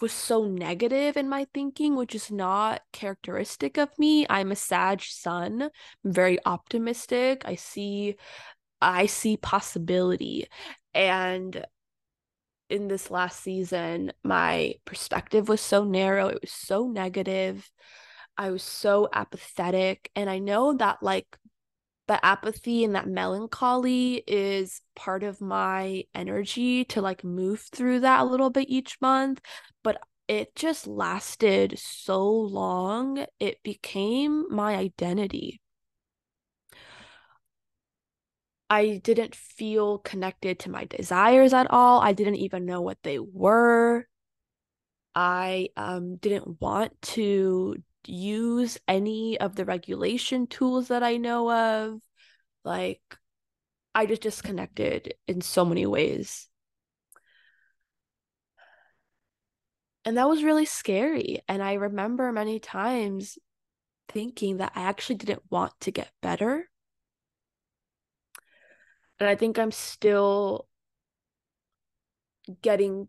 was 0.02 0.14
so 0.14 0.46
negative 0.46 1.18
in 1.18 1.28
my 1.28 1.46
thinking, 1.54 1.96
which 1.96 2.16
is 2.16 2.32
not 2.32 2.82
characteristic 2.94 3.78
of 3.78 3.90
me. 4.00 4.26
I'm 4.30 4.52
a 4.52 4.56
Sag 4.56 5.02
sun. 5.02 5.64
I'm 5.64 6.14
very 6.14 6.40
optimistic. 6.46 7.44
I 7.46 7.56
see 7.56 8.16
I 8.82 9.08
see 9.08 9.36
possibility. 9.36 10.48
And 10.94 11.66
in 12.70 12.88
this 12.88 13.12
last 13.12 13.42
season, 13.42 14.12
my 14.24 14.76
perspective 14.86 15.50
was 15.50 15.62
so 15.62 15.84
narrow. 15.84 16.28
It 16.28 16.40
was 16.42 16.52
so 16.52 16.88
negative. 16.88 17.70
I 18.38 18.52
was 18.52 18.64
so 18.64 19.10
apathetic. 19.12 20.12
And 20.16 20.30
I 20.30 20.40
know 20.40 20.74
that, 20.74 21.02
like, 21.02 21.28
the 22.08 22.24
apathy 22.26 22.84
and 22.84 22.96
that 22.96 23.08
melancholy 23.08 24.24
is 24.26 24.82
part 24.96 25.24
of 25.24 25.42
my 25.42 26.06
energy 26.16 26.84
to 26.86 27.04
like 27.04 27.24
move 27.24 27.64
through 27.72 28.00
that 28.00 28.22
a 28.22 28.24
little 28.24 28.50
bit 28.50 28.68
each 28.68 28.98
month. 29.00 29.40
But 29.84 30.02
it 30.28 30.56
just 30.56 30.88
lasted 30.88 31.78
so 31.78 32.28
long, 32.28 33.26
it 33.40 33.62
became 33.62 34.46
my 34.50 34.76
identity. 34.76 35.62
I 38.70 39.02
didn't 39.04 39.36
feel 39.36 39.98
connected 39.98 40.60
to 40.60 40.70
my 40.70 40.86
desires 40.86 41.54
at 41.54 41.72
all. 41.72 42.02
I 42.02 42.14
didn't 42.14 42.36
even 42.36 42.66
know 42.66 42.82
what 42.82 43.00
they 43.04 43.18
were. 43.18 44.08
I 45.16 45.70
um, 45.76 46.18
didn't 46.18 46.62
want 46.62 47.02
to 47.02 47.78
use 48.06 48.78
any 48.88 49.40
of 49.40 49.56
the 49.56 49.66
regulation 49.66 50.48
tools 50.48 50.90
that 50.90 51.02
I 51.04 51.18
know 51.18 51.52
of. 51.52 52.00
Like, 52.64 53.02
I 53.96 54.06
just 54.06 54.22
disconnected 54.22 55.16
in 55.28 55.42
so 55.42 55.66
many 55.66 55.86
ways. 55.88 56.48
And 60.06 60.18
that 60.18 60.30
was 60.30 60.44
really 60.44 60.66
scary. 60.66 61.42
And 61.48 61.62
I 61.62 61.74
remember 61.74 62.32
many 62.32 62.60
times 62.60 63.38
thinking 64.08 64.58
that 64.58 64.74
I 64.76 64.84
actually 64.84 65.16
didn't 65.16 65.44
want 65.50 65.74
to 65.82 65.92
get 65.92 66.12
better 66.22 66.70
and 69.20 69.30
I 69.30 69.36
think 69.36 69.60
I'm 69.60 69.72
still 69.72 70.68
getting 72.62 73.08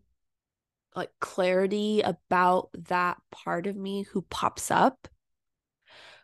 like 0.95 1.11
clarity 1.19 2.01
about 2.01 2.69
that 2.89 3.17
part 3.31 3.65
of 3.65 3.75
me 3.75 4.03
who 4.03 4.21
pops 4.23 4.69
up 4.69 5.07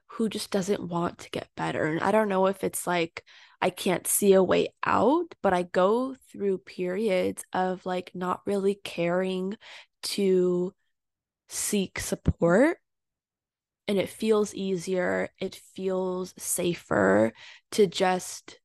who 0.07 0.29
just 0.29 0.51
doesn't 0.51 0.87
want 0.87 1.19
to 1.19 1.29
get 1.29 1.49
better. 1.55 1.85
And 1.85 2.01
I 2.01 2.11
don't 2.11 2.29
know 2.29 2.47
if 2.47 2.63
it's 2.63 2.87
like 2.87 3.23
I 3.61 3.69
can't 3.69 4.07
see 4.07 4.33
a 4.33 4.43
way 4.43 4.69
out, 4.85 5.33
but 5.41 5.53
I 5.53 5.63
go 5.63 6.15
through 6.31 6.59
periods 6.59 7.43
of 7.53 7.85
like 7.85 8.11
not 8.13 8.41
really 8.45 8.75
caring 8.75 9.57
to 10.03 10.73
seek 11.49 11.99
support. 11.99 12.77
And 13.87 13.97
it 13.97 14.09
feels 14.09 14.53
easier, 14.53 15.29
it 15.39 15.55
feels 15.75 16.33
safer 16.37 17.31
to 17.71 17.87
just 17.87 18.59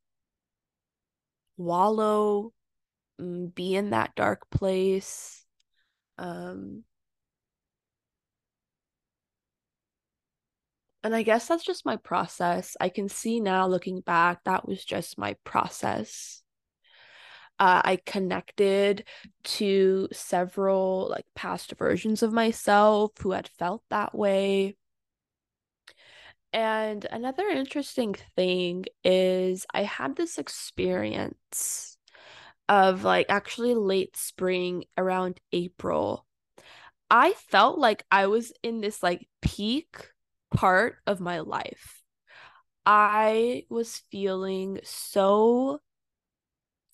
wallow, 1.65 2.53
mm, 3.21 3.55
be 3.55 3.75
in 3.77 3.91
that 3.91 4.15
dark 4.15 4.51
place. 4.51 5.45
Um, 6.19 6.85
and 11.05 11.15
I 11.15 11.23
guess 11.23 11.49
that's 11.49 11.65
just 11.65 11.85
my 11.85 11.97
process. 11.97 12.77
I 12.81 12.89
can 12.89 13.09
see 13.09 13.41
now 13.41 13.67
looking 13.67 14.01
back, 14.01 14.45
that 14.45 14.67
was 14.67 14.85
just 14.85 15.19
my 15.19 15.37
process. 15.45 16.43
Uh, 17.59 17.83
I 17.85 17.99
connected 18.05 19.05
to 19.45 20.09
several 20.13 21.09
like 21.11 21.27
past 21.35 21.75
versions 21.79 22.23
of 22.23 22.33
myself 22.33 23.13
who 23.21 23.33
had 23.33 23.49
felt 23.59 23.83
that 23.91 24.15
way. 24.15 24.77
And 26.53 27.07
another 27.11 27.49
interesting 27.49 28.15
thing 28.37 28.85
is 29.05 29.67
I 29.73 29.85
had 29.85 30.17
this 30.17 30.39
experience 30.39 31.97
of 32.69 33.05
like 33.05 33.27
actually 33.29 33.75
late 33.75 34.17
spring 34.17 34.85
around 34.97 35.41
April. 35.53 36.27
I 37.11 37.33
felt 37.33 37.79
like 37.79 38.05
I 38.11 38.27
was 38.27 38.53
in 38.63 38.81
this 38.81 39.03
like 39.03 39.29
peak 39.41 40.11
part 40.55 40.97
of 41.07 41.21
my 41.21 41.41
life. 41.41 42.03
I 42.85 43.65
was 43.71 44.03
feeling 44.11 44.81
so 44.83 45.81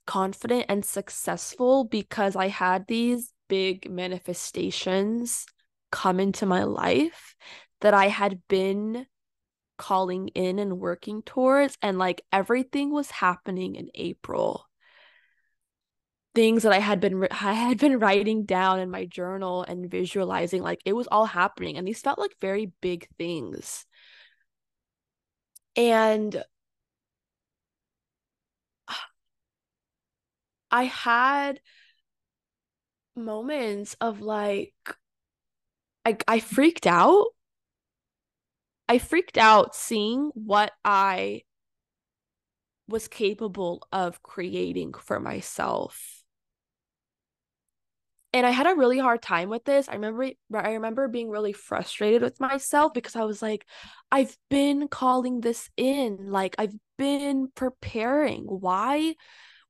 confident 0.06 0.66
and 0.68 0.84
successful 0.84 1.84
because 1.84 2.36
I 2.36 2.48
had 2.48 2.86
these 2.86 3.32
big 3.48 3.90
manifestations 3.90 5.46
come 5.90 6.20
into 6.20 6.46
my 6.46 6.64
life 6.64 7.36
that 7.80 7.94
I 7.94 8.06
had 8.08 8.40
been 8.48 9.06
calling 9.78 10.28
in 10.28 10.58
and 10.58 10.78
working 10.78 11.22
towards 11.22 11.78
and 11.82 11.98
like 11.98 12.22
everything 12.32 12.90
was 12.92 13.10
happening 13.10 13.76
in 13.76 13.88
April. 13.94 14.66
Things 16.34 16.62
that 16.62 16.72
I 16.72 16.78
had 16.78 17.00
been 17.00 17.26
I 17.30 17.52
had 17.52 17.78
been 17.78 17.98
writing 18.00 18.44
down 18.44 18.80
in 18.80 18.90
my 18.90 19.06
journal 19.06 19.62
and 19.62 19.90
visualizing 19.90 20.62
like 20.62 20.80
it 20.84 20.92
was 20.92 21.08
all 21.08 21.26
happening 21.26 21.76
and 21.76 21.86
these 21.86 22.00
felt 22.00 22.18
like 22.18 22.36
very 22.40 22.72
big 22.80 23.08
things. 23.18 23.86
And 25.76 26.44
I 30.70 30.84
had 30.84 31.60
moments 33.16 33.96
of 34.00 34.20
like 34.20 34.74
I 36.04 36.16
I 36.26 36.40
freaked 36.40 36.86
out 36.86 37.26
I 38.88 38.98
freaked 38.98 39.38
out 39.38 39.74
seeing 39.74 40.30
what 40.34 40.72
I 40.84 41.42
was 42.88 43.06
capable 43.06 43.86
of 43.92 44.22
creating 44.22 44.94
for 44.94 45.20
myself. 45.20 46.18
and 48.32 48.46
I 48.46 48.50
had 48.50 48.66
a 48.66 48.74
really 48.74 48.98
hard 48.98 49.22
time 49.22 49.48
with 49.48 49.64
this. 49.64 49.88
I 49.88 49.94
remember 49.94 50.30
I 50.54 50.72
remember 50.72 51.08
being 51.08 51.30
really 51.30 51.52
frustrated 51.52 52.22
with 52.22 52.40
myself 52.40 52.92
because 52.92 53.16
I 53.16 53.24
was 53.24 53.40
like 53.40 53.66
I've 54.12 54.36
been 54.50 54.88
calling 54.88 55.40
this 55.40 55.70
in. 55.76 56.30
Like 56.30 56.54
I've 56.58 56.74
been 56.98 57.48
preparing. 57.54 58.44
Why 58.44 59.14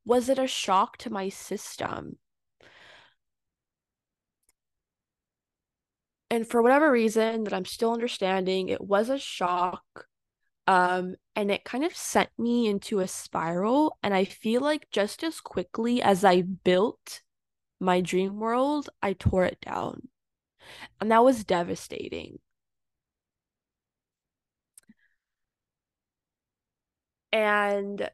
was 0.04 0.28
it 0.28 0.38
a 0.38 0.46
shock 0.46 0.96
to 0.98 1.10
my 1.10 1.28
system? 1.28 2.18
And 6.30 6.46
for 6.46 6.62
whatever 6.62 6.90
reason 6.92 7.44
that 7.44 7.54
I'm 7.54 7.64
still 7.64 7.92
understanding, 7.92 8.68
it 8.68 8.82
was 8.82 9.08
a 9.08 9.18
shock. 9.18 10.06
Um, 10.66 11.14
and 11.34 11.50
it 11.50 11.64
kind 11.64 11.84
of 11.84 11.96
sent 11.96 12.28
me 12.38 12.66
into 12.68 13.00
a 13.00 13.08
spiral. 13.08 13.96
And 14.02 14.12
I 14.14 14.24
feel 14.24 14.60
like 14.60 14.88
just 14.90 15.24
as 15.24 15.40
quickly 15.40 16.02
as 16.02 16.24
I 16.24 16.42
built 16.42 17.22
my 17.80 18.00
dream 18.00 18.38
world, 18.38 18.90
I 19.02 19.14
tore 19.14 19.44
it 19.44 19.60
down. 19.60 20.08
And 21.00 21.10
that 21.10 21.24
was 21.24 21.44
devastating. 21.44 22.40
And 27.32 28.10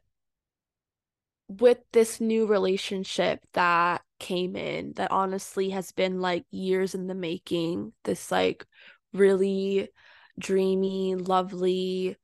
with 1.47 1.79
this 1.91 2.19
new 2.19 2.47
relationship 2.47 3.41
that 3.53 4.01
came 4.19 4.55
in, 4.55 4.93
that 4.93 5.11
honestly 5.11 5.71
has 5.71 5.91
been 5.91 6.21
like 6.21 6.45
years 6.51 6.95
in 6.95 7.07
the 7.07 7.15
making, 7.15 7.93
this 8.03 8.31
like 8.31 8.65
really 9.13 9.89
dreamy, 10.37 11.15
lovely 11.15 12.17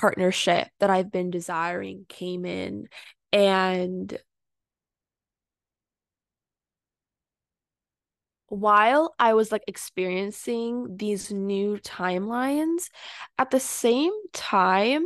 partnership 0.00 0.68
that 0.80 0.90
I've 0.90 1.10
been 1.10 1.30
desiring 1.30 2.06
came 2.08 2.44
in. 2.44 2.88
And 3.32 4.16
while 8.48 9.14
I 9.18 9.34
was 9.34 9.52
like 9.52 9.64
experiencing 9.66 10.96
these 10.96 11.30
new 11.30 11.76
timelines, 11.78 12.88
at 13.38 13.50
the 13.50 13.60
same 13.60 14.12
time, 14.32 15.04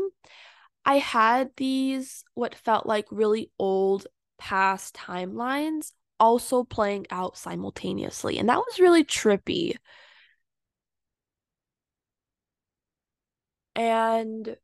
I 0.84 0.98
had 0.98 1.50
these 1.56 2.24
what 2.34 2.54
felt 2.54 2.86
like 2.86 3.06
really 3.10 3.50
old 3.58 4.06
past 4.42 4.96
timelines 4.96 5.92
also 6.18 6.64
playing 6.64 7.06
out 7.10 7.36
simultaneously. 7.38 8.38
And 8.38 8.48
that 8.48 8.58
was 8.58 8.80
really 8.80 9.04
trippy. 9.04 9.76
And 13.76 14.56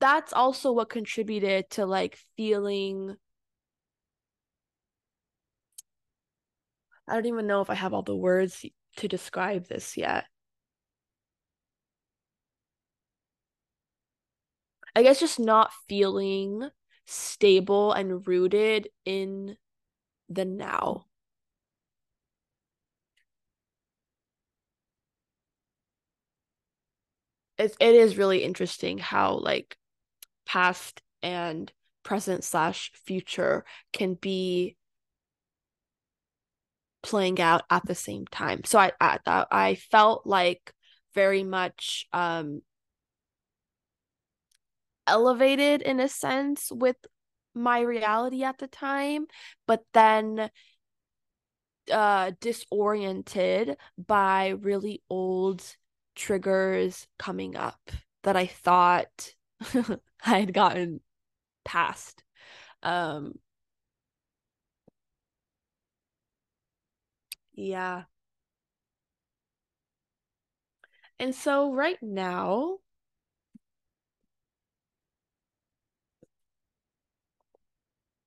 that's 0.00 0.34
also 0.34 0.72
what 0.72 0.90
contributed 0.90 1.70
to 1.70 1.86
like 1.86 2.18
feeling 2.36 3.16
I 7.08 7.14
don't 7.14 7.24
even 7.24 7.46
know 7.46 7.62
if 7.62 7.70
I 7.70 7.74
have 7.74 7.94
all 7.94 8.02
the 8.02 8.14
words 8.14 8.66
to 8.96 9.08
describe 9.08 9.66
this 9.66 9.96
yet. 9.96 10.26
I 14.98 15.02
guess 15.04 15.20
just 15.20 15.38
not 15.38 15.72
feeling 15.88 16.70
stable 17.06 17.92
and 17.92 18.26
rooted 18.26 18.88
in 19.04 19.56
the 20.28 20.44
now. 20.44 21.06
It, 27.58 27.76
it 27.78 27.94
is 27.94 28.18
really 28.18 28.42
interesting 28.42 28.98
how 28.98 29.34
like 29.36 29.76
past 30.46 31.00
and 31.22 31.72
present 32.02 32.42
slash 32.42 32.90
future 33.06 33.64
can 33.92 34.14
be 34.14 34.76
playing 37.04 37.40
out 37.40 37.62
at 37.70 37.86
the 37.86 37.94
same 37.94 38.26
time. 38.26 38.64
So 38.64 38.80
I 38.80 38.90
I 39.00 39.46
I 39.48 39.74
felt 39.76 40.26
like 40.26 40.74
very 41.14 41.44
much 41.44 42.04
um 42.12 42.62
elevated 45.08 45.82
in 45.82 46.00
a 46.00 46.08
sense 46.08 46.70
with 46.72 46.96
my 47.54 47.80
reality 47.80 48.44
at 48.44 48.58
the 48.58 48.68
time, 48.68 49.26
but 49.66 49.84
then 49.94 50.50
uh 51.92 52.32
disoriented 52.40 53.76
by 53.96 54.48
really 54.48 55.02
old 55.08 55.62
triggers 56.14 57.06
coming 57.18 57.56
up 57.56 57.80
that 58.24 58.36
I 58.36 58.46
thought 58.46 59.34
I 60.24 60.38
had 60.40 60.52
gotten 60.52 61.00
past. 61.64 62.24
Um 62.82 63.34
yeah. 67.54 68.04
And 71.20 71.32
so 71.34 71.72
right 71.72 72.02
now 72.02 72.78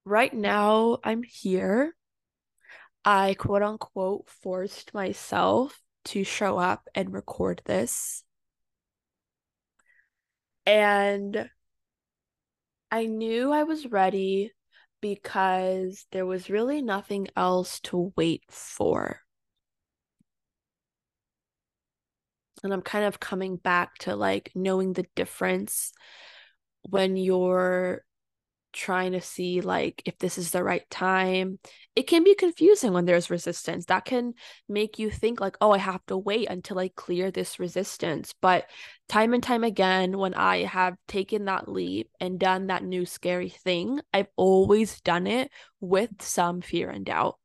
right 0.05 0.33
now 0.33 0.97
I'm 1.03 1.23
here. 1.23 1.95
I 3.03 3.35
quote 3.35 3.63
unquote 3.63 4.29
forced 4.29 4.93
myself 4.93 5.81
to 6.05 6.23
show 6.23 6.57
up 6.57 6.87
and 6.95 7.13
record 7.13 7.61
this. 7.65 8.23
And 10.65 11.49
I 12.91 13.05
knew 13.05 13.51
I 13.51 13.63
was 13.63 13.87
ready 13.87 14.51
because 15.01 16.05
there 16.11 16.25
was 16.25 16.49
really 16.49 16.81
nothing 16.81 17.27
else 17.35 17.79
to 17.81 18.13
wait 18.15 18.43
for. 18.49 19.21
And 22.63 22.71
I'm 22.71 22.81
kind 22.83 23.05
of 23.05 23.19
coming 23.19 23.55
back 23.55 23.95
to 23.99 24.15
like 24.15 24.51
knowing 24.53 24.93
the 24.93 25.05
difference 25.15 25.91
when 26.83 27.17
you're 27.17 28.03
trying 28.73 29.11
to 29.13 29.21
see 29.21 29.61
like 29.61 30.01
if 30.05 30.17
this 30.19 30.37
is 30.37 30.51
the 30.51 30.63
right 30.63 30.89
time. 30.89 31.59
It 31.95 32.03
can 32.07 32.23
be 32.23 32.35
confusing 32.35 32.93
when 32.93 33.05
there's 33.05 33.29
resistance. 33.29 33.85
That 33.85 34.05
can 34.05 34.33
make 34.69 34.99
you 34.99 35.09
think 35.11 35.39
like, 35.41 35.57
"Oh, 35.61 35.71
I 35.71 35.77
have 35.79 36.05
to 36.07 36.17
wait 36.17 36.49
until 36.49 36.79
I 36.79 36.89
clear 36.89 37.31
this 37.31 37.59
resistance." 37.59 38.33
But 38.41 38.69
time 39.09 39.33
and 39.33 39.43
time 39.43 39.63
again 39.63 40.17
when 40.17 40.33
I 40.33 40.63
have 40.63 40.97
taken 41.07 41.45
that 41.45 41.67
leap 41.67 42.09
and 42.19 42.39
done 42.39 42.67
that 42.67 42.83
new 42.83 43.05
scary 43.05 43.49
thing, 43.49 44.01
I've 44.13 44.29
always 44.37 45.01
done 45.01 45.27
it 45.27 45.51
with 45.79 46.21
some 46.21 46.61
fear 46.61 46.89
and 46.89 47.05
doubt. 47.05 47.37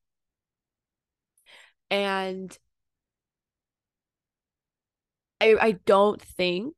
And 1.90 2.56
I 5.40 5.56
I 5.60 5.72
don't 5.72 6.20
think 6.20 6.74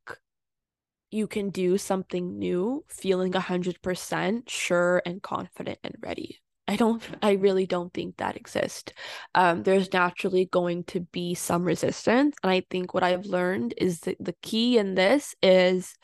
you 1.11 1.27
can 1.27 1.51
do 1.51 1.79
something 1.79 2.39
new 2.39 2.85
feeling 2.89 3.33
100% 3.33 4.49
sure 4.49 5.03
and 5.07 5.23
confident 5.23 5.79
and 5.83 5.95
ready. 6.01 6.41
I 6.67 6.77
don't 6.77 7.03
I 7.23 7.33
really 7.33 7.67
don't 7.67 7.93
think 7.95 8.19
that 8.19 8.37
exists. 8.37 8.93
Um, 9.35 9.63
there's 9.63 9.93
naturally 9.93 10.45
going 10.45 10.85
to 10.85 11.01
be 11.01 11.35
some 11.35 11.65
resistance. 11.65 12.37
And 12.43 12.53
I 12.53 12.63
think 12.71 12.93
what 12.93 13.03
I've 13.03 13.25
learned 13.25 13.75
is 13.79 14.01
that 14.01 14.17
the 14.21 14.35
key 14.43 14.77
in 14.77 14.95
this 14.95 15.35
is 15.43 15.95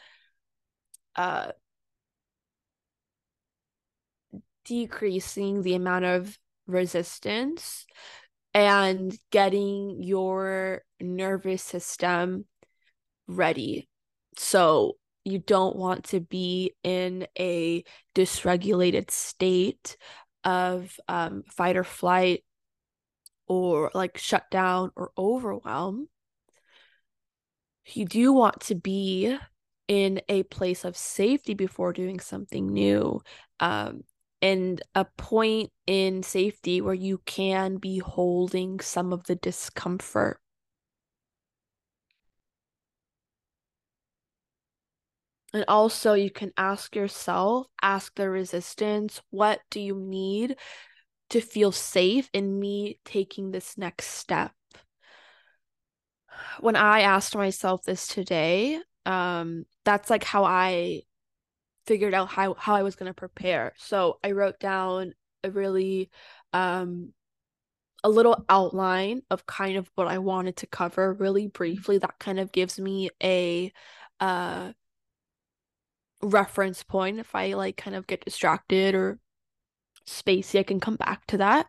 uh 1.16 1.52
decreasing 4.64 5.62
the 5.62 5.74
amount 5.74 6.06
of 6.06 6.38
resistance 6.66 7.84
and 8.54 9.14
getting 9.30 10.02
your 10.02 10.82
nervous 10.98 11.62
system 11.62 12.46
ready 13.26 13.88
so 14.38 14.96
you 15.24 15.38
don't 15.38 15.76
want 15.76 16.04
to 16.04 16.20
be 16.20 16.74
in 16.82 17.26
a 17.38 17.84
dysregulated 18.14 19.10
state 19.10 19.96
of 20.44 20.98
um, 21.08 21.42
fight 21.50 21.76
or 21.76 21.84
flight 21.84 22.44
or 23.46 23.90
like 23.94 24.18
shut 24.18 24.44
down 24.50 24.90
or 24.96 25.10
overwhelm. 25.16 26.08
You 27.86 28.04
do 28.06 28.32
want 28.32 28.60
to 28.62 28.74
be 28.74 29.36
in 29.88 30.20
a 30.28 30.42
place 30.44 30.84
of 30.84 30.96
safety 30.96 31.54
before 31.54 31.92
doing 31.92 32.20
something 32.20 32.66
new. 32.66 33.20
Um, 33.60 34.02
and 34.40 34.82
a 34.94 35.06
point 35.16 35.70
in 35.86 36.22
safety 36.22 36.80
where 36.82 36.94
you 36.94 37.18
can 37.24 37.76
be 37.76 37.98
holding 37.98 38.80
some 38.80 39.12
of 39.12 39.24
the 39.24 39.36
discomfort 39.36 40.38
And 45.54 45.64
also, 45.68 46.14
you 46.14 46.30
can 46.30 46.52
ask 46.56 46.96
yourself, 46.96 47.68
ask 47.80 48.14
the 48.16 48.28
resistance, 48.28 49.22
what 49.30 49.60
do 49.70 49.80
you 49.80 49.94
need 49.96 50.56
to 51.30 51.40
feel 51.40 51.72
safe 51.72 52.28
in 52.32 52.58
me 52.58 52.98
taking 53.04 53.52
this 53.52 53.78
next 53.78 54.08
step? 54.08 54.52
When 56.60 56.76
I 56.76 57.00
asked 57.02 57.36
myself 57.36 57.84
this 57.84 58.06
today, 58.08 58.80
um, 59.06 59.64
that's 59.84 60.10
like 60.10 60.24
how 60.24 60.44
I 60.44 61.02
figured 61.86 62.14
out 62.14 62.28
how 62.28 62.54
how 62.54 62.74
I 62.74 62.82
was 62.82 62.96
going 62.96 63.10
to 63.10 63.14
prepare. 63.14 63.74
So 63.78 64.18
I 64.24 64.32
wrote 64.32 64.58
down 64.60 65.14
a 65.44 65.50
really 65.50 66.10
um 66.52 67.12
a 68.04 68.10
little 68.10 68.44
outline 68.48 69.22
of 69.30 69.46
kind 69.46 69.76
of 69.78 69.90
what 69.94 70.08
I 70.08 70.18
wanted 70.18 70.56
to 70.58 70.66
cover 70.66 71.12
really 71.14 71.48
briefly 71.48 71.98
that 71.98 72.18
kind 72.18 72.38
of 72.40 72.52
gives 72.52 72.78
me 72.80 73.10
a 73.22 73.72
uh 74.20 74.72
reference 76.22 76.82
point 76.82 77.18
if 77.18 77.34
I 77.34 77.54
like 77.54 77.76
kind 77.76 77.96
of 77.96 78.06
get 78.06 78.24
distracted 78.24 78.94
or 78.94 79.18
spacey, 80.06 80.58
I 80.58 80.62
can 80.62 80.80
come 80.80 80.96
back 80.96 81.26
to 81.28 81.38
that. 81.38 81.66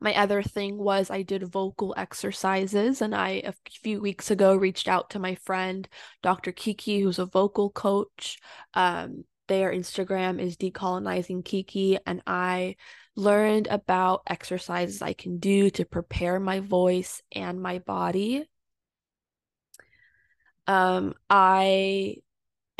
My 0.00 0.14
other 0.14 0.42
thing 0.42 0.78
was 0.78 1.10
I 1.10 1.22
did 1.22 1.42
vocal 1.42 1.94
exercises, 1.96 3.02
and 3.02 3.14
I 3.14 3.42
a 3.44 3.54
few 3.82 4.00
weeks 4.00 4.30
ago 4.30 4.54
reached 4.54 4.88
out 4.88 5.10
to 5.10 5.18
my 5.18 5.34
friend 5.34 5.88
Dr. 6.22 6.52
Kiki, 6.52 7.00
who's 7.00 7.18
a 7.18 7.26
vocal 7.26 7.70
coach. 7.70 8.38
Um, 8.74 9.24
their 9.48 9.72
Instagram 9.72 10.40
is 10.40 10.56
decolonizing 10.56 11.44
Kiki, 11.44 11.98
and 12.06 12.22
I 12.26 12.76
learned 13.16 13.66
about 13.66 14.22
exercises 14.26 15.02
I 15.02 15.12
can 15.12 15.38
do 15.38 15.70
to 15.70 15.84
prepare 15.84 16.40
my 16.40 16.60
voice 16.60 17.22
and 17.32 17.60
my 17.60 17.80
body. 17.80 18.44
Um, 20.66 21.14
I 21.28 22.16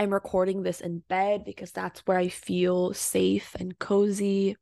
am 0.03 0.13
recording 0.13 0.63
this 0.63 0.81
in 0.81 1.03
bed 1.09 1.45
because 1.45 1.73
that's 1.73 2.01
where 2.01 2.19
I 2.19 2.29
feel 2.29 2.95
safe 2.95 3.55
and 3.59 3.79
cozy. 3.79 4.57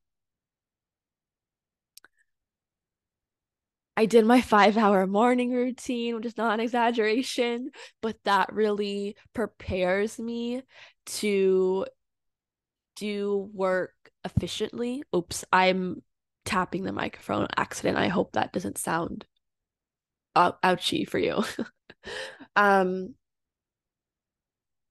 I 3.97 4.07
did 4.07 4.24
my 4.24 4.41
five 4.41 4.76
hour 4.76 5.07
morning 5.07 5.51
routine, 5.53 6.14
which 6.14 6.26
is 6.26 6.36
not 6.36 6.55
an 6.55 6.61
exaggeration, 6.61 7.70
but 8.01 8.16
that 8.24 8.53
really 8.53 9.16
prepares 9.34 10.18
me 10.18 10.62
to 11.07 11.86
do 12.97 13.51
work 13.53 13.93
efficiently. 14.24 15.03
Oops, 15.14 15.45
I'm 15.53 16.03
tapping 16.45 16.84
the 16.84 16.93
microphone 16.93 17.49
accident. 17.57 17.99
I 17.99 18.09
hope 18.09 18.32
that 18.32 18.53
doesn't 18.53 18.78
sound 18.78 19.26
uh, 20.34 20.53
ouchy 20.62 21.05
for 21.05 21.18
you. 21.18 21.43
um, 22.57 23.14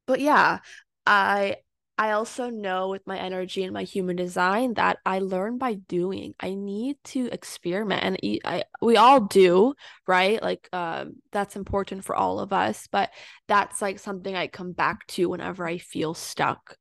but 0.07 0.19
yeah, 0.21 0.59
I 1.05 1.57
I 1.99 2.11
also 2.11 2.49
know 2.51 2.89
with 2.89 3.07
my 3.07 3.17
energy 3.17 3.63
and 3.63 3.73
my 3.73 3.83
human 3.83 4.15
design 4.15 4.75
that 4.75 4.99
I 5.05 5.19
learn 5.19 5.57
by 5.57 5.75
doing. 5.75 6.35
I 6.39 6.53
need 6.53 6.97
to 7.05 7.27
experiment 7.31 8.03
and 8.03 8.19
I 8.45 8.63
we 8.81 8.97
all 8.97 9.21
do, 9.21 9.73
right? 10.07 10.41
Like 10.41 10.69
um 10.73 11.15
that's 11.31 11.55
important 11.55 12.05
for 12.05 12.15
all 12.15 12.39
of 12.39 12.53
us, 12.53 12.87
but 12.91 13.11
that's 13.47 13.81
like 13.81 13.99
something 13.99 14.35
I 14.35 14.47
come 14.47 14.73
back 14.73 15.07
to 15.07 15.29
whenever 15.29 15.67
I 15.67 15.77
feel 15.79 16.13
stuck. 16.13 16.77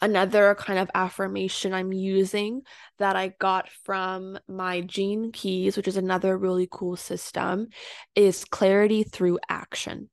Another 0.00 0.54
kind 0.54 0.78
of 0.78 0.90
affirmation 0.94 1.72
I'm 1.72 1.92
using 1.92 2.62
that 2.98 3.16
I 3.16 3.28
got 3.40 3.68
from 3.84 4.38
my 4.48 4.82
Gene 4.82 5.32
Keys, 5.32 5.76
which 5.76 5.88
is 5.88 5.96
another 5.96 6.36
really 6.36 6.68
cool 6.70 6.96
system, 6.96 7.68
is 8.14 8.44
clarity 8.44 9.02
through 9.02 9.38
action. 9.48 10.10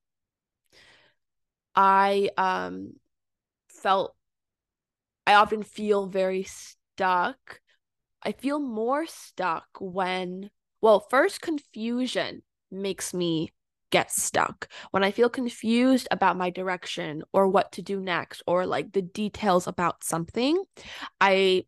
I 1.75 2.29
um 2.37 2.93
felt 3.69 4.15
I 5.25 5.35
often 5.35 5.63
feel 5.63 6.07
very 6.07 6.43
stuck. 6.43 7.61
I 8.23 8.31
feel 8.31 8.59
more 8.59 9.05
stuck 9.07 9.67
when, 9.79 10.49
well, 10.81 10.99
first, 10.99 11.41
confusion 11.41 12.43
makes 12.69 13.13
me 13.13 13.51
get 13.91 14.11
stuck. 14.11 14.67
When 14.91 15.03
I 15.03 15.11
feel 15.11 15.29
confused 15.29 16.07
about 16.11 16.37
my 16.37 16.49
direction 16.49 17.23
or 17.33 17.47
what 17.47 17.71
to 17.73 17.81
do 17.81 17.99
next 17.99 18.41
or 18.47 18.65
like 18.65 18.93
the 18.93 19.01
details 19.01 19.67
about 19.67 20.03
something, 20.03 20.63
I 21.19 21.65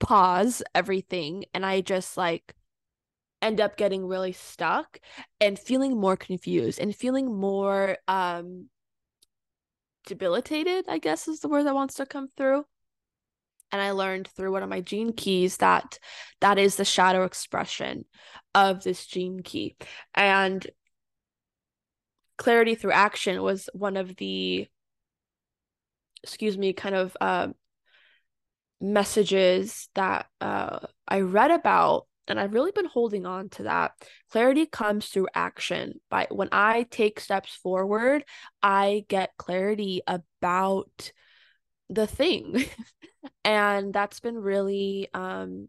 pause 0.00 0.62
everything 0.74 1.44
and 1.54 1.64
I 1.64 1.80
just 1.80 2.16
like 2.16 2.54
end 3.42 3.60
up 3.60 3.76
getting 3.76 4.06
really 4.06 4.32
stuck 4.32 5.00
and 5.40 5.58
feeling 5.58 5.98
more 5.98 6.16
confused 6.16 6.78
and 6.78 6.94
feeling 6.94 7.34
more 7.38 7.96
um 8.08 8.68
debilitated, 10.10 10.86
I 10.88 10.98
guess 10.98 11.28
is 11.28 11.38
the 11.38 11.48
word 11.48 11.66
that 11.66 11.74
wants 11.74 11.94
to 11.94 12.04
come 12.04 12.28
through. 12.36 12.64
And 13.70 13.80
I 13.80 13.92
learned 13.92 14.26
through 14.26 14.50
one 14.50 14.64
of 14.64 14.68
my 14.68 14.80
gene 14.80 15.12
keys 15.12 15.58
that 15.58 16.00
that 16.40 16.58
is 16.58 16.74
the 16.74 16.84
shadow 16.84 17.22
expression 17.22 18.04
of 18.52 18.82
this 18.82 19.06
gene 19.06 19.40
key. 19.44 19.76
And 20.12 20.66
clarity 22.36 22.74
through 22.74 22.90
action 22.90 23.40
was 23.40 23.70
one 23.72 23.96
of 23.96 24.16
the, 24.16 24.66
excuse 26.24 26.58
me, 26.58 26.72
kind 26.72 26.96
of 26.96 27.16
uh, 27.20 27.48
messages 28.80 29.88
that 29.94 30.26
uh, 30.40 30.80
I 31.06 31.20
read 31.20 31.52
about 31.52 32.08
and 32.30 32.38
I've 32.40 32.54
really 32.54 32.70
been 32.70 32.86
holding 32.86 33.26
on 33.26 33.48
to 33.50 33.64
that. 33.64 33.92
Clarity 34.30 34.66
comes 34.66 35.06
through 35.06 35.28
action. 35.34 36.00
By 36.08 36.28
when 36.30 36.48
I 36.52 36.86
take 36.90 37.20
steps 37.20 37.52
forward, 37.54 38.24
I 38.62 39.04
get 39.08 39.36
clarity 39.36 40.02
about 40.06 41.12
the 41.88 42.06
thing. 42.06 42.64
and 43.44 43.92
that's 43.92 44.20
been 44.20 44.38
really 44.38 45.08
um 45.12 45.68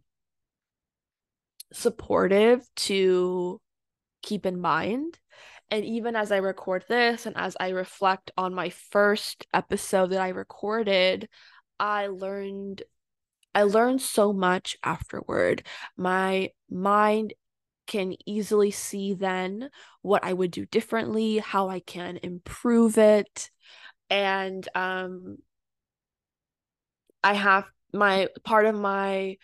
supportive 1.74 2.66
to 2.76 3.60
keep 4.22 4.46
in 4.46 4.62
mind. 4.62 5.18
And 5.70 5.86
even 5.86 6.16
as 6.16 6.32
I 6.32 6.38
record 6.38 6.84
this 6.90 7.26
and 7.26 7.38
as 7.38 7.56
I 7.60 7.70
reflect 7.70 8.32
on 8.38 8.54
my 8.54 8.70
first 8.70 9.48
episode 9.54 10.08
that 10.08 10.22
I 10.22 10.30
recorded, 10.30 11.30
I 11.80 12.08
learned 12.08 12.84
I 13.54 13.64
learned 13.64 14.02
so 14.02 14.34
much 14.34 14.78
afterward. 14.84 15.64
My 15.98 16.52
mind 16.70 17.34
can 17.88 18.16
easily 18.26 18.72
see 18.72 19.14
then 19.14 19.70
what 20.02 20.24
I 20.24 20.34
would 20.34 20.52
do 20.52 20.66
differently, 20.66 21.40
how 21.40 21.70
I 21.70 21.82
can 21.82 22.18
improve 22.24 22.98
it. 22.98 23.52
And 24.10 24.68
um 24.76 25.38
I 27.24 27.34
have 27.34 27.66
my 27.94 28.30
part 28.44 28.66
of 28.66 28.76
my 28.76 29.38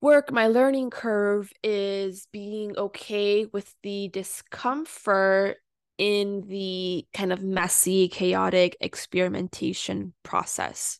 work, 0.00 0.30
my 0.32 0.48
learning 0.48 0.90
curve 0.90 1.50
is 1.62 2.26
being 2.32 2.76
okay 2.76 3.46
with 3.46 3.74
the 3.82 4.08
discomfort 4.08 5.58
in 5.96 6.42
the 6.48 7.06
kind 7.14 7.32
of 7.32 7.42
messy, 7.42 8.08
chaotic 8.08 8.76
experimentation 8.80 10.12
process. 10.22 10.98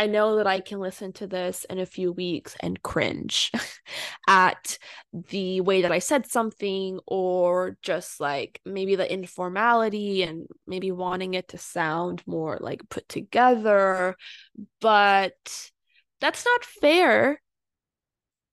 I 0.00 0.06
know 0.06 0.36
that 0.36 0.46
I 0.46 0.60
can 0.60 0.80
listen 0.80 1.12
to 1.14 1.26
this 1.26 1.66
in 1.68 1.78
a 1.78 1.84
few 1.84 2.10
weeks 2.10 2.56
and 2.60 2.82
cringe 2.82 3.52
at 4.28 4.78
the 5.12 5.60
way 5.60 5.82
that 5.82 5.92
I 5.92 5.98
said 5.98 6.24
something, 6.24 7.00
or 7.06 7.76
just 7.82 8.18
like 8.18 8.62
maybe 8.64 8.96
the 8.96 9.12
informality 9.12 10.22
and 10.22 10.46
maybe 10.66 10.90
wanting 10.90 11.34
it 11.34 11.48
to 11.48 11.58
sound 11.58 12.22
more 12.26 12.56
like 12.62 12.88
put 12.88 13.10
together. 13.10 14.16
But 14.80 15.70
that's 16.18 16.46
not 16.46 16.64
fair. 16.64 17.42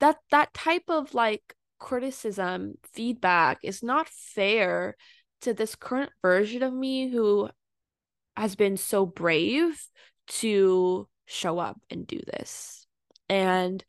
That 0.02 0.18
that 0.32 0.54
type 0.54 0.90
of 0.90 1.14
like 1.14 1.56
criticism, 1.80 2.74
feedback 2.92 3.60
is 3.64 3.82
not 3.82 4.10
fair 4.10 4.98
to 5.44 5.54
this 5.54 5.76
current 5.76 6.12
version 6.22 6.62
of 6.62 6.74
me 6.74 7.10
who 7.10 7.50
has 8.36 8.58
been 8.58 8.76
so 8.76 9.06
brave 9.06 9.82
to 10.28 11.08
show 11.28 11.60
up 11.60 11.80
and 11.92 12.08
do 12.08 12.20
this. 12.26 12.88
And 13.30 13.84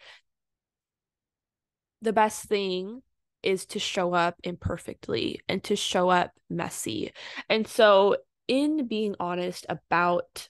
the 2.02 2.12
best 2.12 2.44
thing 2.44 3.02
is 3.42 3.66
to 3.66 3.78
show 3.78 4.12
up 4.12 4.36
imperfectly 4.42 5.40
and 5.48 5.62
to 5.64 5.76
show 5.76 6.10
up 6.10 6.32
messy. 6.50 7.12
And 7.48 7.66
so, 7.66 8.16
in 8.46 8.86
being 8.86 9.14
honest 9.20 9.66
about 9.68 10.48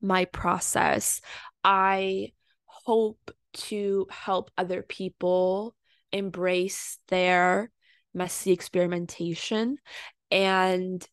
my 0.00 0.24
process, 0.26 1.20
I 1.62 2.32
hope 2.64 3.30
to 3.52 4.06
help 4.10 4.50
other 4.58 4.82
people 4.82 5.74
embrace 6.10 6.98
their 7.08 7.70
messy 8.14 8.52
experimentation 8.52 9.78
and 10.30 11.06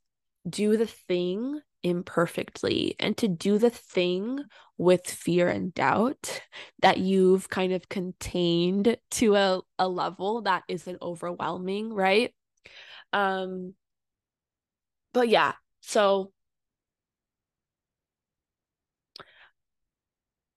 do 0.50 0.78
the 0.78 0.88
thing 0.88 1.60
imperfectly 1.84 2.96
and 3.00 3.18
to 3.18 3.28
do 3.28 3.58
the 3.58 3.70
thing 3.70 4.40
with 4.78 5.06
fear 5.08 5.48
and 5.48 5.74
doubt 5.74 6.42
that 6.82 6.98
you've 6.98 7.50
kind 7.50 7.74
of 7.74 7.90
contained 7.90 8.98
to 9.12 9.36
a, 9.36 9.62
a 9.78 9.88
level 9.88 10.42
that 10.42 10.64
isn't 10.68 11.02
overwhelming 11.02 11.94
right 11.94 12.34
um 13.14 13.74
but 15.14 15.30
yeah 15.30 15.54
so 15.82 16.32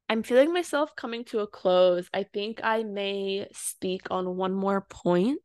I'm 0.09 0.23
feeling 0.23 0.53
myself 0.53 0.95
coming 0.95 1.25
to 1.27 1.41
a 1.41 1.47
close. 1.47 2.09
I 2.13 2.25
think 2.25 2.61
I 2.63 2.83
may 2.83 3.49
speak 3.53 4.03
on 4.11 4.37
one 4.37 4.53
more 4.53 4.83
point. 4.83 5.41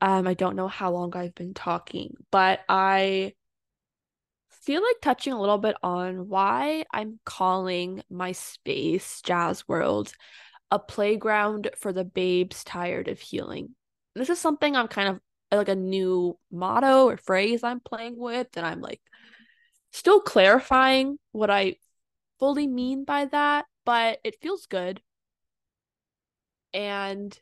Um, 0.00 0.26
I 0.26 0.34
don't 0.34 0.56
know 0.56 0.68
how 0.68 0.90
long 0.92 1.14
I've 1.16 1.34
been 1.34 1.54
talking, 1.54 2.14
but 2.30 2.60
I 2.68 3.34
feel 4.60 4.82
like 4.82 4.96
touching 5.02 5.32
a 5.32 5.40
little 5.40 5.58
bit 5.58 5.76
on 5.82 6.28
why 6.28 6.84
I'm 6.92 7.18
calling 7.24 8.02
my 8.10 8.32
space, 8.32 9.20
Jas 9.22 9.66
World, 9.66 10.12
a 10.70 10.78
playground 10.78 11.70
for 11.76 11.92
the 11.92 12.04
babes 12.04 12.62
tired 12.64 13.08
of 13.08 13.20
healing. 13.20 13.74
This 14.14 14.30
is 14.30 14.38
something 14.38 14.76
I'm 14.76 14.88
kind 14.88 15.08
of 15.08 15.20
like 15.50 15.68
a 15.68 15.74
new 15.74 16.38
motto 16.52 17.06
or 17.06 17.16
phrase 17.16 17.64
I'm 17.64 17.80
playing 17.80 18.16
with, 18.16 18.48
and 18.56 18.66
I'm 18.66 18.80
like 18.80 19.00
still 19.92 20.20
clarifying 20.20 21.18
what 21.32 21.50
I 21.50 21.76
fully 22.38 22.66
mean 22.66 23.04
by 23.04 23.26
that, 23.26 23.66
but 23.84 24.18
it 24.24 24.40
feels 24.40 24.66
good. 24.66 25.00
And 26.72 27.36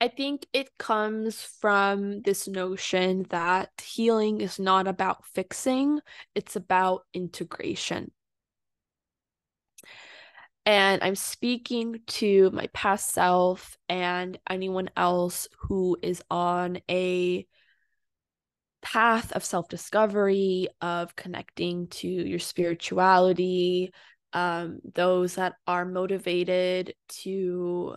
I 0.00 0.08
think 0.08 0.46
it 0.52 0.76
comes 0.78 1.40
from 1.40 2.20
this 2.20 2.46
notion 2.46 3.24
that 3.30 3.70
healing 3.82 4.42
is 4.42 4.58
not 4.58 4.86
about 4.86 5.24
fixing, 5.26 6.00
it's 6.34 6.54
about 6.54 7.02
integration. 7.14 8.10
And 10.66 11.02
I'm 11.02 11.14
speaking 11.14 12.00
to 12.08 12.50
my 12.50 12.66
past 12.74 13.10
self 13.12 13.78
and 13.88 14.38
anyone 14.50 14.90
else 14.96 15.48
who 15.60 15.96
is 16.02 16.22
on 16.30 16.80
a 16.90 17.46
path 18.82 19.32
of 19.32 19.44
self 19.44 19.68
discovery, 19.68 20.68
of 20.80 21.16
connecting 21.16 21.86
to 21.88 22.08
your 22.08 22.38
spirituality, 22.40 23.92
um, 24.32 24.80
those 24.94 25.36
that 25.36 25.54
are 25.66 25.84
motivated 25.84 26.94
to 27.08 27.96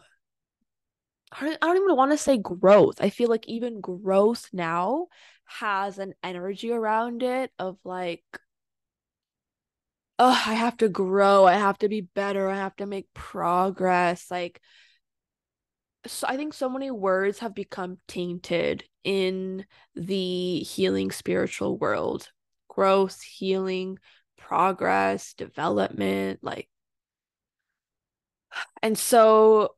I 1.32 1.56
don't 1.62 1.78
even 1.78 1.96
want 1.96 2.12
to 2.12 2.18
say 2.18 2.38
growth. 2.38 3.02
I 3.02 3.10
feel 3.10 3.30
like 3.30 3.48
even 3.48 3.82
growth 3.82 4.50
now 4.52 5.08
has 5.46 5.98
an 5.98 6.14
energy 6.24 6.72
around 6.72 7.24
it 7.24 7.52
of 7.60 7.78
like, 7.84 8.24
oh, 10.18 10.44
I 10.46 10.54
have 10.54 10.78
to 10.78 10.90
grow. 10.90 11.46
I 11.46 11.54
have 11.54 11.78
to 11.80 11.90
be 11.90 12.02
better. 12.02 12.50
I 12.50 12.58
have 12.58 12.76
to 12.78 12.86
make 12.86 13.14
progress. 13.14 14.30
Like, 14.32 14.60
so 16.08 16.28
I 16.28 16.36
think 16.36 16.54
so 16.54 16.70
many 16.70 16.92
words 16.92 17.40
have 17.40 17.54
become 17.54 17.98
tainted 18.08 18.84
in 19.04 19.66
the 19.96 20.60
healing 20.60 21.12
spiritual 21.12 21.78
world 21.78 22.30
growth, 22.68 23.22
healing, 23.22 24.00
progress, 24.38 25.34
development. 25.34 26.40
Like, 26.42 26.70
and 28.82 28.98
so 28.98 29.76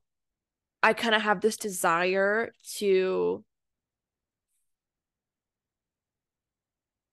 I 0.83 0.93
kind 0.93 1.13
of 1.13 1.21
have 1.21 1.41
this 1.41 1.57
desire 1.57 2.51
to 2.77 3.43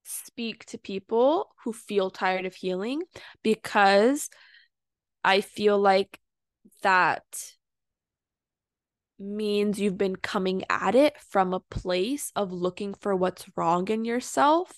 speak 0.05 0.65
to 0.67 0.79
people 0.79 1.55
who 1.65 1.73
feel 1.73 2.11
tired 2.11 2.47
of 2.47 2.55
healing 2.55 3.03
because 3.43 4.31
I 5.23 5.43
feel 5.43 5.79
like 5.79 6.19
that 6.83 7.25
means 9.19 9.81
you've 9.81 9.99
been 9.99 10.17
coming 10.17 10.63
at 10.71 10.95
it 10.95 11.15
from 11.29 11.53
a 11.53 11.61
place 11.61 12.33
of 12.37 12.53
looking 12.53 12.95
for 12.95 13.15
what's 13.17 13.45
wrong 13.57 13.89
in 13.89 14.05
yourself, 14.05 14.73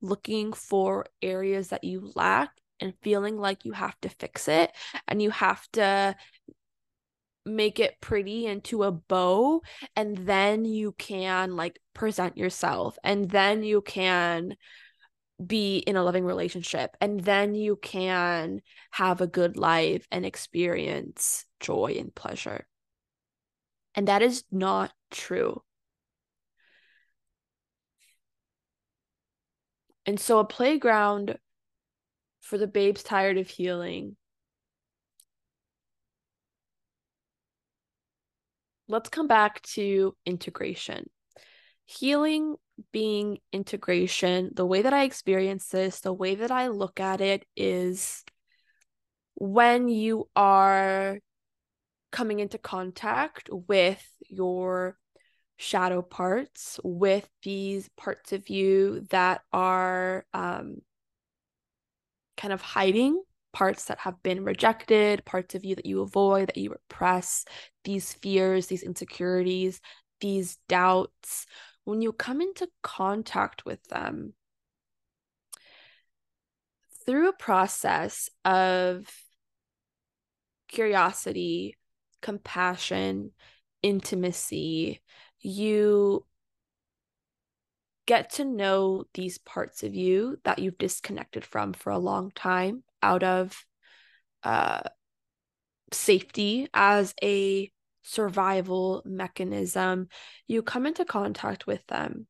looking 0.00 0.52
for 0.52 1.06
areas 1.22 1.68
that 1.68 1.82
you 1.82 2.12
lack, 2.14 2.50
and 2.78 2.94
feeling 3.02 3.38
like 3.38 3.64
you 3.64 3.72
have 3.72 3.98
to 4.02 4.08
fix 4.08 4.48
it 4.48 4.70
and 5.08 5.22
you 5.22 5.30
have 5.30 5.66
to 5.72 6.14
make 7.46 7.78
it 7.78 8.00
pretty 8.00 8.46
into 8.46 8.82
a 8.82 8.92
bow 8.92 9.62
and 9.94 10.16
then 10.18 10.64
you 10.64 10.92
can 10.92 11.56
like 11.56 11.78
present 11.94 12.36
yourself 12.36 12.98
and 13.04 13.30
then 13.30 13.62
you 13.62 13.80
can 13.80 14.56
be 15.44 15.78
in 15.78 15.96
a 15.96 16.02
loving 16.02 16.24
relationship 16.24 16.96
and 17.00 17.20
then 17.20 17.54
you 17.54 17.76
can 17.76 18.60
have 18.90 19.20
a 19.20 19.26
good 19.26 19.56
life 19.56 20.06
and 20.10 20.24
experience 20.24 21.44
joy 21.60 21.96
and 21.98 22.14
pleasure. 22.14 22.66
And 23.94 24.08
that 24.08 24.22
is 24.22 24.44
not 24.50 24.92
true. 25.10 25.62
And 30.04 30.20
so 30.20 30.38
a 30.38 30.44
playground 30.44 31.38
for 32.40 32.58
the 32.58 32.66
babes 32.66 33.02
tired 33.02 33.38
of 33.38 33.48
healing 33.48 34.16
let's 38.88 39.08
come 39.08 39.26
back 39.26 39.62
to 39.62 40.16
integration. 40.24 41.08
Healing 41.84 42.56
being 42.92 43.38
integration, 43.52 44.50
the 44.54 44.66
way 44.66 44.82
that 44.82 44.92
I 44.92 45.04
experience 45.04 45.68
this, 45.68 46.00
the 46.00 46.12
way 46.12 46.34
that 46.36 46.50
I 46.50 46.68
look 46.68 47.00
at 47.00 47.20
it 47.20 47.44
is 47.56 48.24
when 49.34 49.88
you 49.88 50.28
are 50.34 51.18
coming 52.10 52.40
into 52.40 52.58
contact 52.58 53.48
with 53.50 54.02
your 54.28 54.96
shadow 55.58 56.02
parts, 56.02 56.78
with 56.82 57.28
these 57.42 57.88
parts 57.96 58.32
of 58.32 58.48
you 58.48 59.06
that 59.10 59.42
are 59.52 60.24
um, 60.34 60.76
kind 62.36 62.52
of 62.52 62.60
hiding 62.60 63.22
parts 63.56 63.86
that 63.86 63.98
have 64.00 64.22
been 64.22 64.44
rejected, 64.44 65.24
parts 65.24 65.54
of 65.54 65.64
you 65.64 65.74
that 65.74 65.86
you 65.86 66.02
avoid, 66.02 66.46
that 66.46 66.58
you 66.58 66.68
repress, 66.68 67.46
these 67.84 68.12
fears, 68.12 68.66
these 68.66 68.82
insecurities, 68.82 69.80
these 70.20 70.58
doubts, 70.68 71.46
when 71.84 72.02
you 72.02 72.12
come 72.12 72.42
into 72.42 72.68
contact 72.82 73.64
with 73.64 73.82
them 73.84 74.34
through 77.06 77.30
a 77.30 77.32
process 77.32 78.28
of 78.44 79.06
curiosity, 80.68 81.78
compassion, 82.20 83.30
intimacy, 83.82 85.00
you 85.40 86.26
get 88.04 88.28
to 88.32 88.44
know 88.44 89.04
these 89.14 89.38
parts 89.38 89.82
of 89.82 89.94
you 89.94 90.36
that 90.44 90.58
you've 90.58 90.76
disconnected 90.76 91.42
from 91.42 91.72
for 91.72 91.90
a 91.90 91.98
long 91.98 92.30
time 92.32 92.82
out 93.06 93.22
of 93.22 93.64
uh, 94.42 94.80
safety 95.92 96.68
as 96.74 97.14
a 97.22 97.70
survival 98.02 99.02
mechanism, 99.04 100.08
you 100.46 100.62
come 100.62 100.86
into 100.86 101.04
contact 101.04 101.66
with 101.66 101.86
them. 101.86 102.26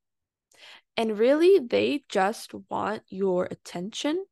And 0.97 1.18
really, 1.18 1.59
they 1.59 2.05
just 2.09 2.53
want 2.70 3.03
your 3.09 3.47
attention 3.51 4.24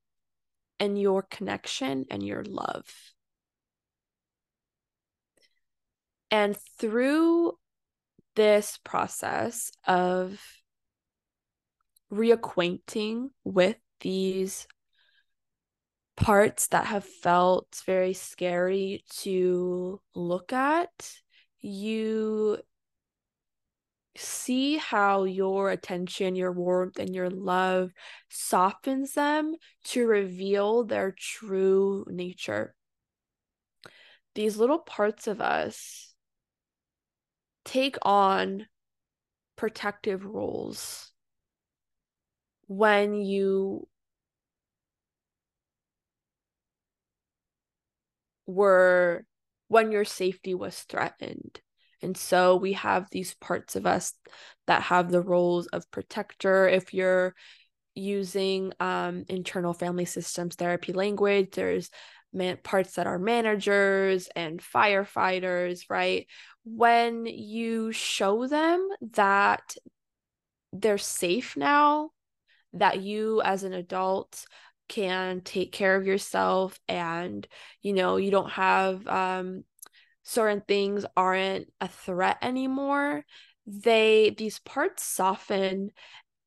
and 0.79 1.01
your 1.01 1.23
connection 1.23 2.05
and 2.11 2.23
your 2.23 2.45
love. 2.45 2.87
And 6.31 6.57
through 6.79 7.59
this 8.35 8.79
process 8.83 9.71
of 9.87 10.41
reacquainting 12.13 13.29
with 13.45 13.77
these 14.01 14.67
parts 16.17 16.69
that 16.69 16.87
have 16.87 17.05
felt 17.05 17.83
very 17.87 18.13
scary 18.13 19.05
to 19.23 20.01
look 20.15 20.53
at, 20.53 21.13
you 21.61 22.59
see 24.17 24.77
how 24.77 25.25
your 25.25 25.71
attention, 25.71 26.37
your 26.37 26.53
warmth, 26.53 26.99
and 26.99 27.15
your 27.15 27.31
love 27.31 27.91
softens 28.29 29.15
them 29.15 29.55
to 29.85 30.07
reveal 30.07 30.85
their 30.85 31.15
true 31.19 32.05
nature. 32.09 32.75
These 34.35 34.57
little 34.57 34.79
parts 34.79 35.27
of 35.27 35.41
us 35.41 36.15
take 37.65 37.97
on 38.03 38.67
protective 39.57 40.25
roles 40.25 41.11
when 42.67 43.15
you 43.15 43.89
were 48.47 49.25
when 49.69 49.93
your 49.93 50.05
safety 50.05 50.55
was 50.55 50.79
threatened. 50.81 51.61
And 52.03 52.17
so 52.17 52.57
we 52.57 52.75
have 52.75 53.09
these 53.11 53.35
parts 53.35 53.77
of 53.77 53.87
us 53.87 54.13
that 54.67 54.83
have 54.83 55.11
the 55.11 55.23
roles 55.23 55.67
of 55.69 55.91
protector. 55.91 56.69
If 56.69 56.93
you're 56.93 57.35
using 57.95 58.73
um, 58.81 59.25
internal 59.29 59.73
family 59.73 60.05
systems 60.05 60.57
therapy 60.57 60.93
language, 60.93 61.51
there's 61.53 61.91
man- 62.33 62.59
parts 62.63 62.97
that 62.97 63.07
are 63.07 63.19
managers 63.19 64.29
and 64.37 64.61
firefighters, 64.61 65.85
right? 65.89 66.27
When 66.65 67.25
you 67.27 67.93
show 67.93 68.47
them 68.47 68.87
that 69.13 69.77
they're 70.73 70.99
safe 70.99 71.57
now, 71.57 72.11
that 72.75 73.01
you 73.01 73.41
as 73.43 73.63
an 73.63 73.73
adult 73.73 74.45
can 74.89 75.41
take 75.41 75.73
care 75.73 75.97
of 75.97 76.07
yourself 76.07 76.79
and 76.89 77.47
you 77.83 77.93
know 77.93 78.17
you 78.17 78.31
don't 78.31 78.51
have 78.51 79.07
um 79.09 79.65
certain 80.23 80.63
things 80.67 81.05
aren't 81.17 81.73
a 81.81 81.89
threat 81.89 82.39
anymore 82.43 83.25
they 83.67 84.35
these 84.37 84.59
parts 84.61 85.03
soften 85.03 85.91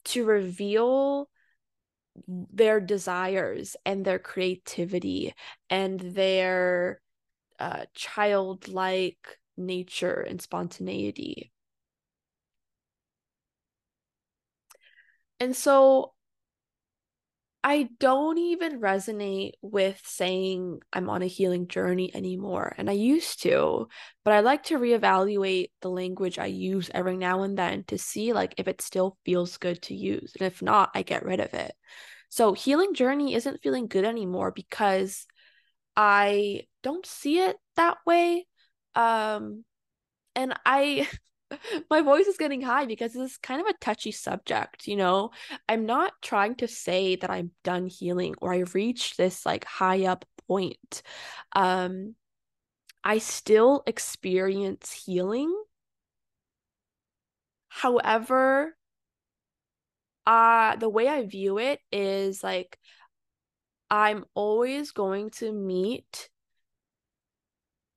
to 0.05 0.23
reveal 0.23 1.29
their 2.27 2.79
desires 2.79 3.75
and 3.85 4.03
their 4.03 4.19
creativity 4.19 5.33
and 5.69 5.99
their 5.99 7.01
uh, 7.59 7.85
childlike 7.93 9.39
nature 9.55 10.21
and 10.21 10.41
spontaneity. 10.41 11.51
And 15.39 15.55
so 15.55 16.13
I 17.63 17.89
don't 17.99 18.37
even 18.37 18.79
resonate 18.79 19.53
with 19.61 20.01
saying 20.05 20.79
I'm 20.93 21.09
on 21.09 21.21
a 21.21 21.27
healing 21.27 21.67
journey 21.67 22.15
anymore. 22.15 22.73
And 22.77 22.89
I 22.89 22.93
used 22.93 23.41
to, 23.43 23.89
but 24.23 24.33
I 24.33 24.39
like 24.39 24.63
to 24.65 24.79
reevaluate 24.79 25.71
the 25.81 25.89
language 25.89 26.39
I 26.39 26.45
use 26.45 26.89
every 26.93 27.17
now 27.17 27.43
and 27.43 27.57
then 27.57 27.83
to 27.85 27.97
see 27.97 28.31
like 28.31 28.53
if 28.57 28.67
it 28.67 28.81
still 28.81 29.17
feels 29.25 29.57
good 29.57 29.81
to 29.83 29.95
use. 29.95 30.33
And 30.39 30.47
if 30.47 30.61
not, 30.61 30.91
I 30.93 31.01
get 31.01 31.25
rid 31.25 31.39
of 31.41 31.53
it. 31.53 31.73
So 32.29 32.53
healing 32.53 32.93
journey 32.93 33.33
isn't 33.33 33.61
feeling 33.61 33.87
good 33.87 34.05
anymore 34.05 34.51
because 34.51 35.25
I 35.95 36.67
don't 36.83 37.05
see 37.05 37.39
it 37.39 37.57
that 37.75 37.97
way. 38.05 38.45
Um 38.95 39.65
and 40.35 40.53
I 40.65 41.07
my 41.89 42.01
voice 42.01 42.27
is 42.27 42.37
getting 42.37 42.61
high 42.61 42.85
because 42.85 43.15
it's 43.15 43.37
kind 43.37 43.61
of 43.61 43.67
a 43.67 43.77
touchy 43.79 44.11
subject, 44.11 44.87
you 44.87 44.95
know? 44.95 45.31
I'm 45.67 45.85
not 45.85 46.13
trying 46.21 46.55
to 46.55 46.67
say 46.67 47.15
that 47.17 47.29
I'm 47.29 47.51
done 47.63 47.87
healing 47.87 48.35
or 48.41 48.53
I 48.53 48.63
reached 48.73 49.17
this 49.17 49.45
like 49.45 49.65
high 49.65 50.05
up 50.05 50.25
point. 50.47 51.01
Um 51.55 52.15
I 53.03 53.19
still 53.19 53.83
experience 53.87 54.91
healing. 54.91 55.53
However, 57.69 58.75
uh 60.25 60.75
the 60.75 60.89
way 60.89 61.07
I 61.07 61.25
view 61.25 61.57
it 61.59 61.79
is 61.91 62.43
like 62.43 62.77
I'm 63.89 64.25
always 64.33 64.91
going 64.91 65.29
to 65.31 65.51
meet 65.51 66.29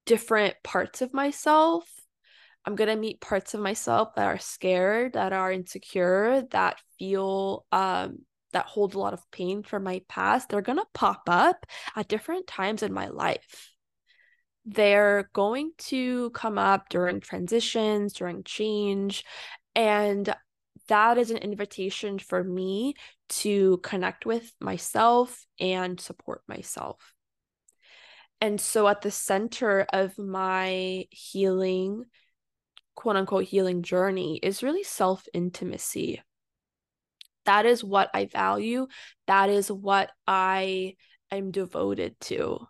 different 0.07 0.55
parts 0.63 1.03
of 1.03 1.13
myself 1.13 1.89
I'm 2.65 2.77
going 2.77 2.91
to 2.91 2.97
meet 2.97 3.21
parts 3.21 3.55
of 3.55 3.61
myself 3.61 4.15
that 4.17 4.27
are 4.27 4.39
scared, 4.39 5.15
that 5.15 5.33
are 5.33 5.51
insecure, 5.51 6.43
that 6.51 6.81
feel 6.99 7.65
um 7.73 8.19
that 8.53 8.67
hold 8.67 8.95
a 8.95 8.99
lot 8.99 9.13
of 9.13 9.31
pain 9.31 9.63
from 9.63 9.85
my 9.85 10.03
past. 10.09 10.49
They're 10.49 10.61
going 10.61 10.79
to 10.79 10.87
pop 10.93 11.23
up 11.29 11.67
at 11.95 12.09
different 12.09 12.47
times 12.47 12.83
in 12.83 12.93
my 12.93 13.07
life. 13.07 13.73
They're 14.67 15.31
going 15.33 15.73
to 15.79 16.31
come 16.31 16.59
up 16.59 16.89
during 16.89 17.21
transitions, 17.21 18.13
during 18.13 18.43
change, 18.43 19.25
and 19.75 20.35
that 20.89 21.19
is 21.19 21.31
an 21.31 21.39
invitation 21.39 22.19
for 22.19 22.43
me 22.43 22.95
to 23.29 23.79
connect 23.79 24.27
with 24.27 24.53
myself 24.61 25.47
and 25.61 26.01
support 26.01 26.43
myself. 26.49 27.15
And 28.41 28.61
so, 28.61 28.89
at 28.89 29.03
the 29.03 29.11
center 29.11 29.87
of 29.93 30.19
my 30.19 31.07
healing 31.11 32.05
quote 32.95 33.17
unquote 33.17 33.45
healing 33.45 33.83
journey 33.83 34.39
is 34.43 34.63
really 34.63 34.83
self 34.83 35.27
intimacy. 35.33 36.23
That 37.47 37.67
is 37.67 37.83
what 37.83 38.11
I 38.15 38.27
value. 38.27 38.87
That 39.27 39.49
is 39.51 39.71
what 39.71 40.11
I 40.27 40.97
am 41.31 41.51
devoted 41.51 42.21
to. 42.23 42.67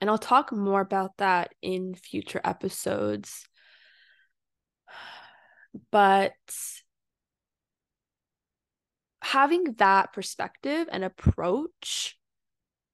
And 0.00 0.10
I'll 0.10 0.18
talk 0.18 0.52
more 0.52 0.80
about 0.80 1.16
that 1.18 1.54
in 1.62 1.94
future 1.94 2.40
episodes. 2.44 3.48
But 5.90 6.32
having 9.22 9.74
that 9.78 10.12
perspective 10.12 10.88
and 10.92 11.04
approach 11.04 12.18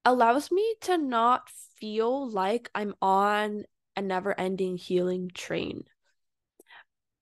allows 0.05 0.51
me 0.51 0.75
to 0.83 0.97
not 0.97 1.49
feel 1.77 2.31
like 2.31 2.71
I'm 2.75 2.95
on 3.03 3.65
a 4.01 4.03
never 4.03 4.39
ending 4.39 4.77
healing 4.77 5.31
train. 5.35 5.85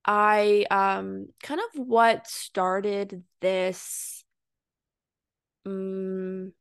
I 0.05 0.65
um 0.71 1.27
kind 1.43 1.61
of 1.61 1.87
what 1.87 2.27
started 2.27 3.25
this 3.41 4.25
um, 5.67 6.53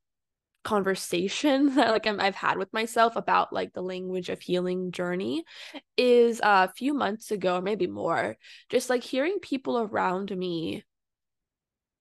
conversation 0.63 1.75
that 1.75 1.91
like 1.91 2.07
i 2.07 2.25
have 2.25 2.35
had 2.35 2.57
with 2.57 2.73
myself 2.73 3.15
about 3.15 3.53
like 3.53 3.73
the 3.73 3.81
language 3.81 4.27
of 4.27 4.41
healing 4.41 4.91
journey 4.91 5.45
is 5.95 6.41
uh, 6.41 6.67
a 6.69 6.73
few 6.73 6.93
months 6.93 7.31
ago, 7.31 7.57
or 7.57 7.61
maybe 7.61 7.87
more, 7.87 8.35
just 8.69 8.89
like 8.89 9.03
hearing 9.03 9.39
people 9.39 9.79
around 9.79 10.35
me 10.35 10.83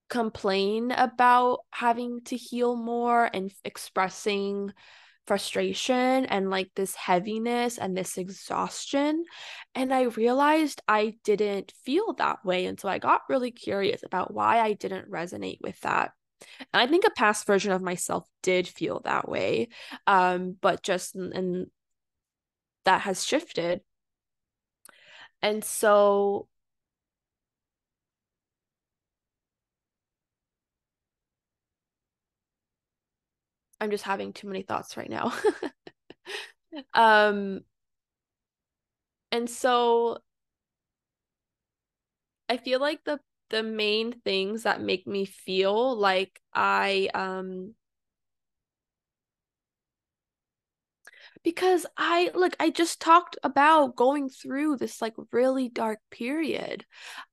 complain 0.08 0.92
about 0.92 1.60
having 1.70 2.22
to 2.22 2.36
heal 2.36 2.76
more 2.76 3.28
and 3.32 3.52
expressing 3.64 4.72
frustration 5.26 6.26
and 6.26 6.50
like 6.50 6.70
this 6.74 6.94
heaviness 6.94 7.78
and 7.78 7.96
this 7.96 8.16
exhaustion. 8.16 9.24
And 9.74 9.92
I 9.92 10.02
realized 10.02 10.82
I 10.88 11.16
didn't 11.24 11.72
feel 11.84 12.14
that 12.14 12.44
way. 12.44 12.66
And 12.66 12.78
so 12.78 12.88
I 12.88 12.98
got 12.98 13.22
really 13.28 13.50
curious 13.50 14.02
about 14.02 14.32
why 14.32 14.60
I 14.60 14.72
didn't 14.74 15.10
resonate 15.10 15.60
with 15.60 15.80
that. 15.80 16.12
And 16.72 16.80
I 16.80 16.86
think 16.86 17.04
a 17.04 17.10
past 17.10 17.46
version 17.46 17.72
of 17.72 17.82
myself 17.82 18.26
did 18.42 18.68
feel 18.68 19.00
that 19.04 19.28
way. 19.28 19.68
Um, 20.06 20.56
but 20.60 20.82
just 20.82 21.14
and 21.14 21.66
that 22.84 23.02
has 23.02 23.24
shifted. 23.24 23.80
And 25.42 25.62
so 25.64 26.48
I'm 33.80 33.90
just 33.90 34.04
having 34.04 34.32
too 34.32 34.46
many 34.48 34.62
thoughts 34.62 34.96
right 34.96 35.10
now. 35.10 35.32
um 36.94 37.60
and 39.32 39.48
so 39.48 40.18
I 42.48 42.56
feel 42.56 42.80
like 42.80 43.04
the 43.04 43.20
the 43.50 43.62
main 43.62 44.12
things 44.22 44.64
that 44.64 44.80
make 44.80 45.06
me 45.06 45.24
feel 45.24 45.94
like 45.96 46.40
I 46.52 47.08
um 47.14 47.74
because 51.46 51.86
I 51.96 52.32
like 52.34 52.56
I 52.58 52.70
just 52.70 53.00
talked 53.00 53.36
about 53.44 53.94
going 53.94 54.28
through 54.28 54.78
this 54.78 55.00
like 55.00 55.14
really 55.30 55.68
dark 55.68 56.00
period. 56.10 56.84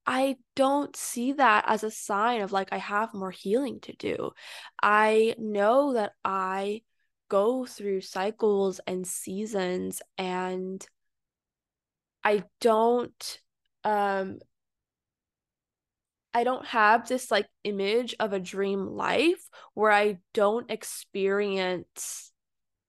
I 0.05 0.36
don't 0.55 0.95
see 0.95 1.32
that 1.34 1.66
as 1.68 1.84
a 1.84 1.89
sign 1.89 2.41
of 2.41 2.51
like 2.51 2.70
I 2.72 2.78
have 2.78 3.16
more 3.16 3.32
healing 3.32 3.80
to 3.82 3.95
do. 3.95 4.30
I 4.84 5.34
know 5.39 5.93
that 5.93 6.11
I 6.24 6.84
go 7.28 7.66
through 7.66 8.01
cycles 8.01 8.80
and 8.86 9.07
seasons 9.07 10.03
and 10.20 10.86
I 12.24 12.43
don't 12.61 13.39
um 13.84 14.38
I 16.36 16.43
don't 16.43 16.68
have 16.68 17.07
this 17.07 17.32
like 17.32 17.47
image 17.64 18.14
of 18.20 18.32
a 18.32 18.39
dream 18.39 18.86
life 18.86 19.49
where 19.74 19.91
I 19.91 20.20
don't 20.36 20.70
experience 20.70 22.33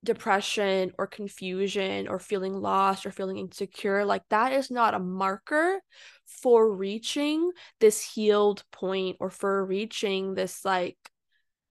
depression 0.05 0.93
or 0.99 1.07
confusion 1.07 2.09
or 2.09 2.19
feeling 2.19 2.55
lost 2.55 3.07
or 3.07 3.11
feeling 3.11 3.39
insecure 3.39 4.05
like 4.05 4.23
that 4.31 4.53
is 4.53 4.71
not 4.71 4.95
a 4.95 4.99
marker 4.99 5.81
for 6.27 6.71
reaching 6.71 7.51
this 7.81 8.03
healed 8.03 8.63
point 8.71 9.17
or 9.21 9.31
for 9.31 9.65
reaching 9.65 10.35
this 10.35 10.65
like 10.65 10.99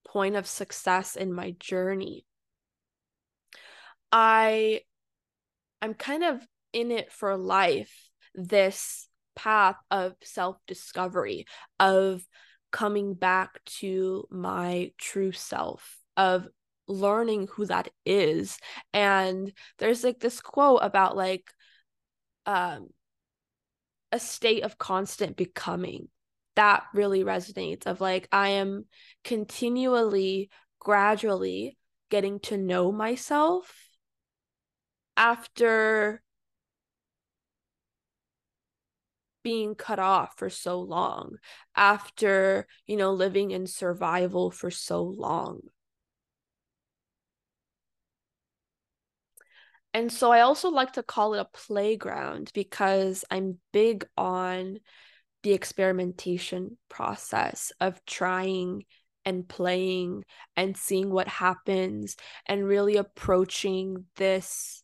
point 0.08 0.36
of 0.36 0.48
success 0.48 1.16
in 1.16 1.34
my 1.34 1.56
journey. 1.60 2.26
I 4.12 4.82
i'm 5.82 5.94
kind 5.94 6.24
of 6.24 6.40
in 6.72 6.92
it 6.92 7.12
for 7.12 7.36
life 7.36 8.10
this 8.36 9.08
path 9.36 9.76
of 9.92 10.14
self 10.24 10.58
discovery 10.68 11.46
of 11.80 12.24
coming 12.72 13.14
back 13.14 13.64
to 13.66 14.26
my 14.32 14.92
true 14.98 15.32
self 15.32 15.98
of 16.18 16.48
learning 16.88 17.48
who 17.54 17.66
that 17.66 17.88
is 18.06 18.58
and 18.94 19.52
there's 19.80 20.04
like 20.04 20.20
this 20.20 20.42
quote 20.42 20.80
about 20.82 21.16
like 21.16 21.52
um 22.46 22.88
a 24.12 24.20
state 24.20 24.64
of 24.64 24.78
constant 24.78 25.38
becoming 25.38 26.08
that 26.56 26.84
really 26.94 27.24
resonates 27.24 27.86
of 27.88 28.02
like 28.02 28.28
i 28.32 28.50
am 28.50 28.86
continually 29.24 30.50
gradually 30.80 31.78
getting 32.10 32.40
to 32.40 32.58
know 32.58 32.92
myself 32.92 33.74
after 35.16 36.22
being 39.44 39.76
cut 39.76 40.00
off 40.00 40.38
for 40.38 40.50
so 40.50 40.80
long, 40.80 41.36
after, 41.76 42.66
you 42.88 42.98
know, 42.98 43.12
living 43.12 43.52
in 43.52 43.68
survival 43.68 44.50
for 44.50 44.72
so 44.72 45.04
long. 45.04 45.62
And 49.94 50.12
so 50.12 50.32
I 50.32 50.42
also 50.42 50.70
like 50.70 50.94
to 50.94 51.04
call 51.04 51.36
it 51.36 51.40
a 51.40 51.46
playground 51.46 52.52
because 52.54 53.24
I'm 53.30 53.60
big 53.72 54.06
on 54.18 54.80
the 55.44 55.54
experimentation 55.54 56.78
process 56.90 57.72
of 57.80 58.04
trying 58.06 58.86
and 59.26 59.48
playing 59.48 60.24
and 60.56 60.76
seeing 60.76 61.12
what 61.12 61.28
happens 61.28 62.16
and 62.46 62.68
really 62.68 62.98
approaching 62.98 64.06
this 64.16 64.84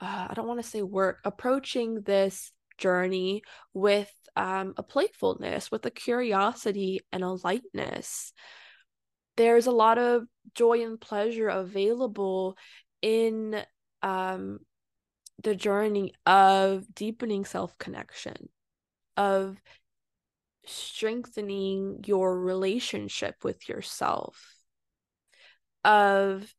uh, 0.00 0.28
I 0.30 0.34
don't 0.34 0.48
want 0.48 0.62
to 0.62 0.68
say 0.68 0.82
work, 0.82 1.18
approaching 1.24 2.00
this 2.02 2.52
journey 2.78 3.42
with 3.74 4.10
um, 4.34 4.74
a 4.76 4.82
playfulness, 4.82 5.70
with 5.70 5.84
a 5.84 5.90
curiosity 5.90 7.00
and 7.12 7.22
a 7.22 7.32
lightness. 7.32 8.32
There's 9.40 9.66
a 9.66 9.72
lot 9.72 9.96
of 9.96 10.24
joy 10.54 10.82
and 10.84 11.00
pleasure 11.00 11.48
available 11.48 12.58
in 13.00 13.56
um, 14.02 14.58
the 15.42 15.54
journey 15.54 16.12
of 16.26 16.84
deepening 16.94 17.46
self 17.46 17.78
connection, 17.78 18.50
of 19.16 19.56
strengthening 20.66 22.04
your 22.06 22.38
relationship 22.38 23.36
with 23.42 23.66
yourself, 23.66 24.56
of 25.86 26.54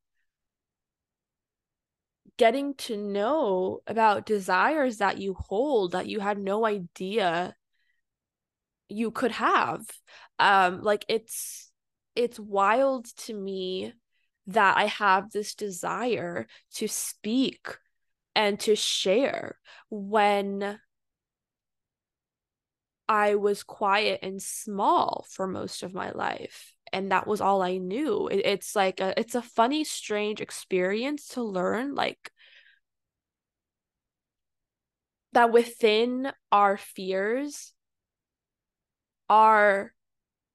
getting 2.38 2.74
to 2.74 2.98
know 2.98 3.82
about 3.86 4.26
desires 4.26 4.98
that 4.98 5.20
you 5.20 5.36
hold 5.36 5.92
that 5.92 6.08
you 6.08 6.20
had 6.20 6.40
no 6.40 6.66
idea 6.66 7.56
you 8.90 9.12
could 9.12 9.34
have. 9.34 9.86
Um 10.40 10.82
like 10.82 11.06
it's 11.08 11.71
it's 12.16 12.40
wild 12.40 13.06
to 13.18 13.34
me 13.34 13.94
that 14.48 14.78
i 14.78 14.86
have 14.86 15.32
this 15.32 15.56
desire 15.56 16.48
to 16.74 16.88
speak 16.88 17.78
and 18.36 18.60
to 18.60 18.76
share 18.76 19.58
when 19.90 20.80
I 23.10 23.36
was 23.36 23.62
quiet 23.64 24.22
and 24.24 24.42
small 24.42 25.26
for 25.30 25.46
most 25.46 25.84
of 25.84 25.94
my 25.94 26.12
life 26.12 26.74
and 26.92 27.12
that 27.12 27.28
was 27.28 27.42
all 27.42 27.62
I 27.62 27.78
knew. 27.78 28.28
It, 28.28 28.42
it's 28.46 28.76
like 28.76 29.00
a, 29.00 29.18
it's 29.20 29.36
a 29.36 29.42
funny, 29.42 29.84
strange 29.84 30.42
experience 30.42 31.30
to 31.30 31.44
learn, 31.44 31.96
like 31.96 32.32
that 35.34 35.52
within 35.52 36.32
our 36.52 36.78
fears 36.78 37.74
are 39.30 39.94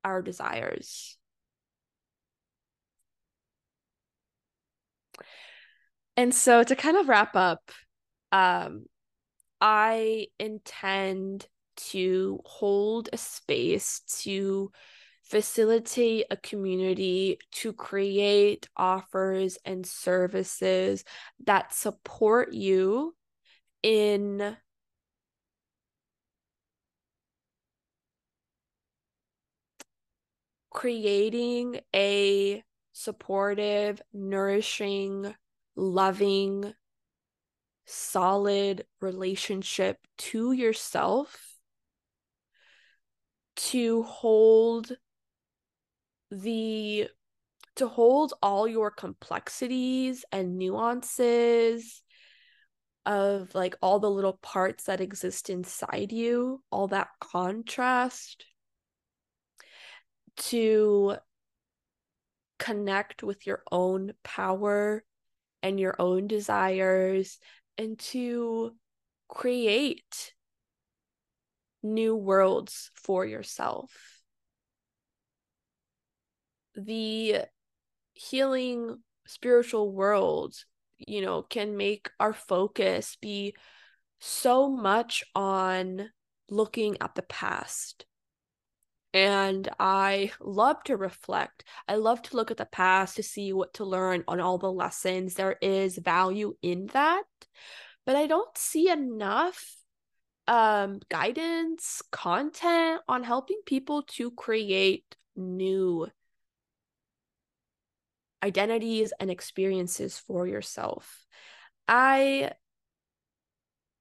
our 0.04 0.22
desires. 0.22 1.16
And 6.16 6.34
so 6.34 6.62
to 6.62 6.74
kind 6.76 6.96
of 6.96 7.08
wrap 7.08 7.36
up, 7.36 7.70
um, 8.32 8.86
I 9.60 10.28
intend 10.38 11.46
to 11.90 12.40
hold 12.44 13.08
a 13.12 13.18
space 13.18 14.00
to 14.22 14.72
facilitate 15.24 16.26
a 16.30 16.36
community 16.36 17.38
to 17.50 17.72
create 17.72 18.68
offers 18.76 19.58
and 19.64 19.84
services 19.84 21.04
that 21.44 21.74
support 21.74 22.52
you 22.54 23.14
in 23.82 24.56
creating 30.70 31.80
a 31.94 32.62
supportive, 32.92 34.00
nourishing, 34.12 35.34
loving, 35.76 36.72
solid 37.84 38.84
relationship 39.00 39.98
to 40.18 40.52
yourself 40.52 41.56
to 43.56 44.02
hold 44.02 44.92
the 46.30 47.08
to 47.76 47.86
hold 47.86 48.32
all 48.42 48.66
your 48.66 48.90
complexities 48.90 50.24
and 50.32 50.56
nuances 50.58 52.02
of 53.04 53.54
like 53.54 53.76
all 53.80 54.00
the 54.00 54.10
little 54.10 54.38
parts 54.42 54.84
that 54.84 55.00
exist 55.00 55.48
inside 55.50 56.10
you, 56.10 56.62
all 56.72 56.88
that 56.88 57.08
contrast 57.20 58.46
to 60.36 61.16
connect 62.58 63.22
with 63.22 63.46
your 63.46 63.62
own 63.70 64.12
power 64.24 65.04
and 65.66 65.80
your 65.80 65.96
own 65.98 66.28
desires 66.28 67.38
and 67.76 67.98
to 67.98 68.72
create 69.28 70.32
new 71.82 72.14
worlds 72.14 72.92
for 72.94 73.26
yourself. 73.26 73.90
The 76.76 77.46
healing 78.14 78.98
spiritual 79.26 79.90
world 79.90 80.54
you 80.98 81.20
know 81.20 81.42
can 81.42 81.76
make 81.76 82.10
our 82.20 82.32
focus 82.32 83.16
be 83.20 83.54
so 84.20 84.70
much 84.70 85.24
on 85.34 86.08
looking 86.48 86.96
at 87.00 87.16
the 87.16 87.22
past 87.22 88.06
and 89.16 89.66
I 89.80 90.30
love 90.40 90.84
to 90.84 90.96
reflect. 90.98 91.64
I 91.88 91.94
love 91.94 92.20
to 92.24 92.36
look 92.36 92.50
at 92.50 92.58
the 92.58 92.66
past 92.66 93.16
to 93.16 93.22
see 93.22 93.50
what 93.54 93.72
to 93.74 93.84
learn 93.86 94.24
on 94.28 94.42
all 94.42 94.58
the 94.58 94.70
lessons. 94.70 95.32
There 95.32 95.56
is 95.62 95.96
value 95.96 96.54
in 96.60 96.88
that, 96.88 97.24
but 98.04 98.14
I 98.14 98.26
don't 98.26 98.56
see 98.58 98.90
enough 98.90 99.74
um 100.46 101.00
guidance, 101.08 102.02
content 102.12 103.00
on 103.08 103.24
helping 103.24 103.62
people 103.64 104.02
to 104.02 104.32
create 104.32 105.16
new 105.34 106.06
identities 108.42 109.14
and 109.18 109.30
experiences 109.30 110.18
for 110.18 110.46
yourself. 110.46 111.24
I 111.88 112.52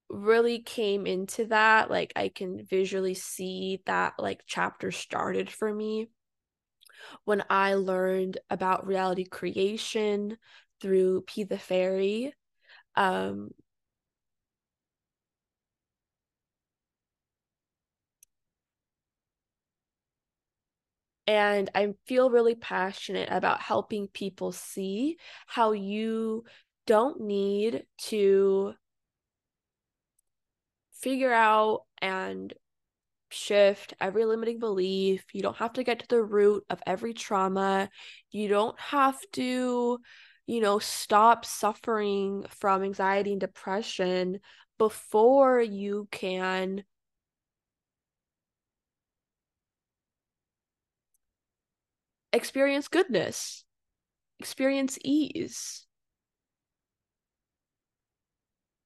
really 0.08 0.60
came 0.60 1.06
into 1.06 1.46
that 1.46 1.90
like 1.90 2.12
I 2.16 2.28
can 2.28 2.64
visually 2.64 3.14
see 3.14 3.82
that 3.86 4.14
like 4.18 4.42
chapter 4.46 4.90
started 4.92 5.50
for 5.50 5.72
me. 5.72 6.08
When 7.24 7.44
I 7.50 7.74
learned 7.74 8.38
about 8.50 8.86
reality 8.86 9.24
creation 9.24 10.38
through 10.80 11.22
P 11.22 11.44
the 11.44 11.58
Fairy 11.58 12.34
um 12.96 13.50
And 21.26 21.70
I 21.74 21.94
feel 22.06 22.30
really 22.30 22.54
passionate 22.54 23.28
about 23.30 23.60
helping 23.60 24.08
people 24.08 24.52
see 24.52 25.18
how 25.46 25.72
you 25.72 26.44
don't 26.86 27.20
need 27.20 27.84
to 27.98 28.74
figure 31.00 31.32
out 31.32 31.82
and 32.00 32.52
shift 33.30 33.94
every 34.00 34.24
limiting 34.24 34.58
belief. 34.58 35.24
You 35.32 35.42
don't 35.42 35.56
have 35.56 35.74
to 35.74 35.84
get 35.84 36.00
to 36.00 36.08
the 36.08 36.22
root 36.22 36.64
of 36.70 36.80
every 36.86 37.14
trauma. 37.14 37.88
You 38.30 38.48
don't 38.48 38.78
have 38.80 39.18
to, 39.32 39.98
you 40.46 40.60
know, 40.60 40.78
stop 40.78 41.44
suffering 41.44 42.46
from 42.50 42.82
anxiety 42.82 43.32
and 43.32 43.40
depression 43.40 44.40
before 44.78 45.60
you 45.60 46.08
can 46.10 46.84
experience 52.32 52.88
goodness, 52.88 53.64
experience 54.38 54.98
ease. 55.04 55.86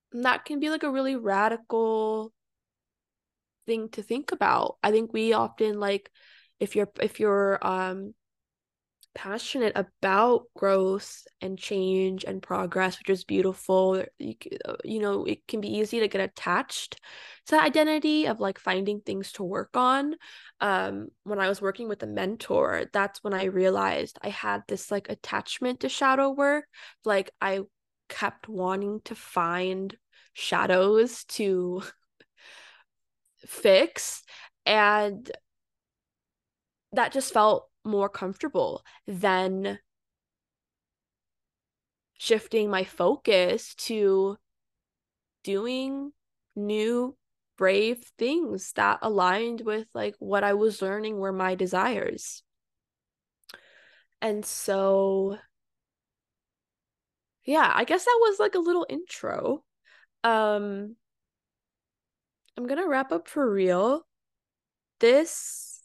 that 0.13 0.45
can 0.45 0.59
be 0.59 0.69
like 0.69 0.83
a 0.83 0.91
really 0.91 1.15
radical 1.15 2.33
thing 3.65 3.89
to 3.89 4.03
think 4.03 4.31
about. 4.31 4.77
I 4.83 4.91
think 4.91 5.13
we 5.13 5.33
often 5.33 5.79
like 5.79 6.09
if 6.59 6.75
you're 6.75 6.89
if 7.01 7.19
you're 7.19 7.59
um 7.65 8.13
passionate 9.13 9.73
about 9.75 10.43
growth 10.55 11.23
and 11.41 11.57
change 11.57 12.23
and 12.23 12.41
progress, 12.41 12.97
which 12.97 13.09
is 13.09 13.23
beautiful. 13.23 14.03
You, 14.17 14.35
uh, 14.65 14.75
you 14.83 14.99
know, 14.99 15.25
it 15.25 15.45
can 15.47 15.59
be 15.61 15.77
easy 15.77 15.99
to 15.99 16.07
get 16.07 16.21
attached 16.21 16.99
to 17.47 17.51
that 17.51 17.65
identity 17.65 18.27
of 18.27 18.39
like 18.39 18.57
finding 18.57 19.01
things 19.01 19.33
to 19.33 19.43
work 19.43 19.75
on. 19.75 20.15
Um, 20.61 21.09
when 21.23 21.39
I 21.39 21.49
was 21.49 21.61
working 21.61 21.89
with 21.89 22.03
a 22.03 22.07
mentor, 22.07 22.85
that's 22.93 23.23
when 23.23 23.33
I 23.33 23.45
realized 23.45 24.17
I 24.21 24.29
had 24.29 24.63
this 24.67 24.89
like 24.91 25.09
attachment 25.09 25.81
to 25.81 25.89
shadow 25.89 26.29
work. 26.29 26.65
Like 27.03 27.31
I 27.41 27.61
kept 28.11 28.47
wanting 28.49 28.99
to 29.05 29.15
find 29.15 29.97
shadows 30.33 31.23
to 31.23 31.81
fix 33.47 34.21
and 34.65 35.31
that 36.91 37.13
just 37.13 37.33
felt 37.33 37.69
more 37.83 38.09
comfortable 38.09 38.83
than 39.07 39.79
shifting 42.17 42.69
my 42.69 42.83
focus 42.83 43.73
to 43.75 44.37
doing 45.43 46.11
new 46.55 47.15
brave 47.57 48.03
things 48.17 48.73
that 48.73 48.99
aligned 49.01 49.61
with 49.61 49.87
like 49.93 50.15
what 50.19 50.43
I 50.43 50.53
was 50.53 50.81
learning 50.81 51.17
were 51.17 51.31
my 51.31 51.55
desires. 51.55 52.43
And 54.21 54.45
so 54.45 55.37
yeah, 57.45 57.71
I 57.73 57.83
guess 57.85 58.05
that 58.05 58.19
was 58.21 58.39
like 58.39 58.55
a 58.55 58.59
little 58.59 58.85
intro. 58.89 59.63
Um 60.23 60.95
I'm 62.57 62.67
going 62.67 62.79
to 62.81 62.87
wrap 62.87 63.11
up 63.11 63.27
for 63.27 63.49
real. 63.49 64.05
This 64.99 65.81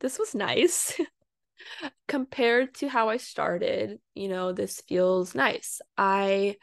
this 0.00 0.18
was 0.18 0.34
nice. 0.34 1.00
Compared 2.08 2.74
to 2.76 2.88
how 2.88 3.08
I 3.08 3.16
started, 3.16 3.98
you 4.14 4.28
know, 4.28 4.52
this 4.52 4.80
feels 4.82 5.34
nice. 5.34 5.80
I 5.96 6.56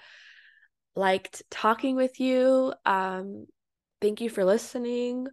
liked 0.96 1.44
talking 1.50 1.96
with 1.96 2.20
you. 2.20 2.74
Um 2.86 3.48
thank 4.02 4.22
you 4.22 4.30
for 4.30 4.46
listening. 4.46 5.28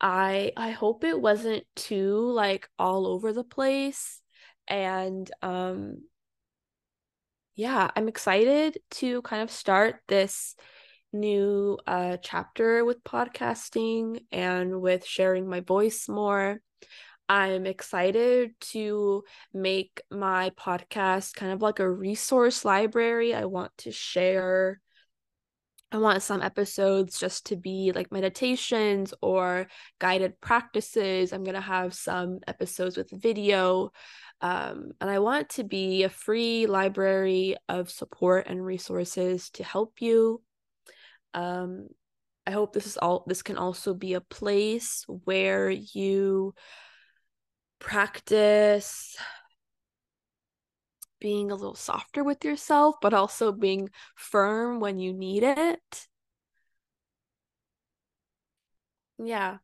I 0.00 0.52
I 0.56 0.70
hope 0.70 1.04
it 1.04 1.20
wasn't 1.20 1.64
too 1.76 2.30
like 2.32 2.68
all 2.78 3.06
over 3.06 3.32
the 3.32 3.44
place 3.44 4.20
and 4.68 5.30
um 5.42 6.02
yeah, 7.60 7.90
I'm 7.94 8.08
excited 8.08 8.78
to 8.92 9.20
kind 9.20 9.42
of 9.42 9.50
start 9.50 9.96
this 10.08 10.56
new 11.12 11.76
uh 11.86 12.16
chapter 12.22 12.84
with 12.86 13.04
podcasting 13.04 14.20
and 14.32 14.80
with 14.80 15.04
sharing 15.04 15.46
my 15.46 15.60
voice 15.60 16.08
more. 16.08 16.58
I'm 17.28 17.66
excited 17.66 18.52
to 18.72 19.24
make 19.52 20.00
my 20.10 20.50
podcast 20.50 21.34
kind 21.34 21.52
of 21.52 21.60
like 21.60 21.80
a 21.80 21.90
resource 21.90 22.64
library. 22.64 23.34
I 23.34 23.44
want 23.44 23.72
to 23.78 23.92
share 23.92 24.80
I 25.92 25.98
want 25.98 26.22
some 26.22 26.40
episodes 26.40 27.18
just 27.18 27.46
to 27.46 27.56
be 27.56 27.92
like 27.94 28.12
meditations 28.12 29.12
or 29.20 29.66
guided 29.98 30.40
practices. 30.40 31.32
I'm 31.32 31.42
going 31.42 31.56
to 31.56 31.60
have 31.60 31.94
some 31.94 32.38
episodes 32.46 32.96
with 32.96 33.10
video. 33.10 33.90
Um, 34.42 34.92
and 35.00 35.10
I 35.10 35.18
want 35.18 35.50
to 35.50 35.64
be 35.64 36.02
a 36.02 36.08
free 36.08 36.66
library 36.66 37.56
of 37.68 37.90
support 37.90 38.46
and 38.46 38.64
resources 38.64 39.50
to 39.50 39.64
help 39.64 40.00
you. 40.00 40.42
Um, 41.34 41.88
I 42.46 42.52
hope 42.52 42.72
this 42.72 42.86
is 42.86 42.96
all 42.96 43.24
this 43.26 43.42
can 43.42 43.58
also 43.58 43.94
be 43.94 44.14
a 44.14 44.20
place 44.20 45.04
where 45.06 45.70
you 45.70 46.54
practice 47.78 49.16
being 51.20 51.50
a 51.50 51.54
little 51.54 51.74
softer 51.74 52.24
with 52.24 52.44
yourself, 52.44 52.96
but 53.02 53.12
also 53.14 53.52
being 53.52 53.90
firm 54.16 54.80
when 54.80 54.98
you 54.98 55.12
need 55.12 55.42
it. 55.42 56.08
Yeah. 59.18 59.58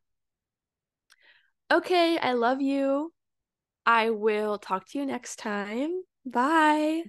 Okay, 1.71 2.17
I 2.17 2.33
love 2.33 2.61
you. 2.61 3.11
I 3.87 4.11
will 4.11 4.59
talk 4.59 4.85
to 4.89 4.99
you 4.99 5.05
next 5.07 5.37
time. 5.37 6.03
Bye. 6.23 7.05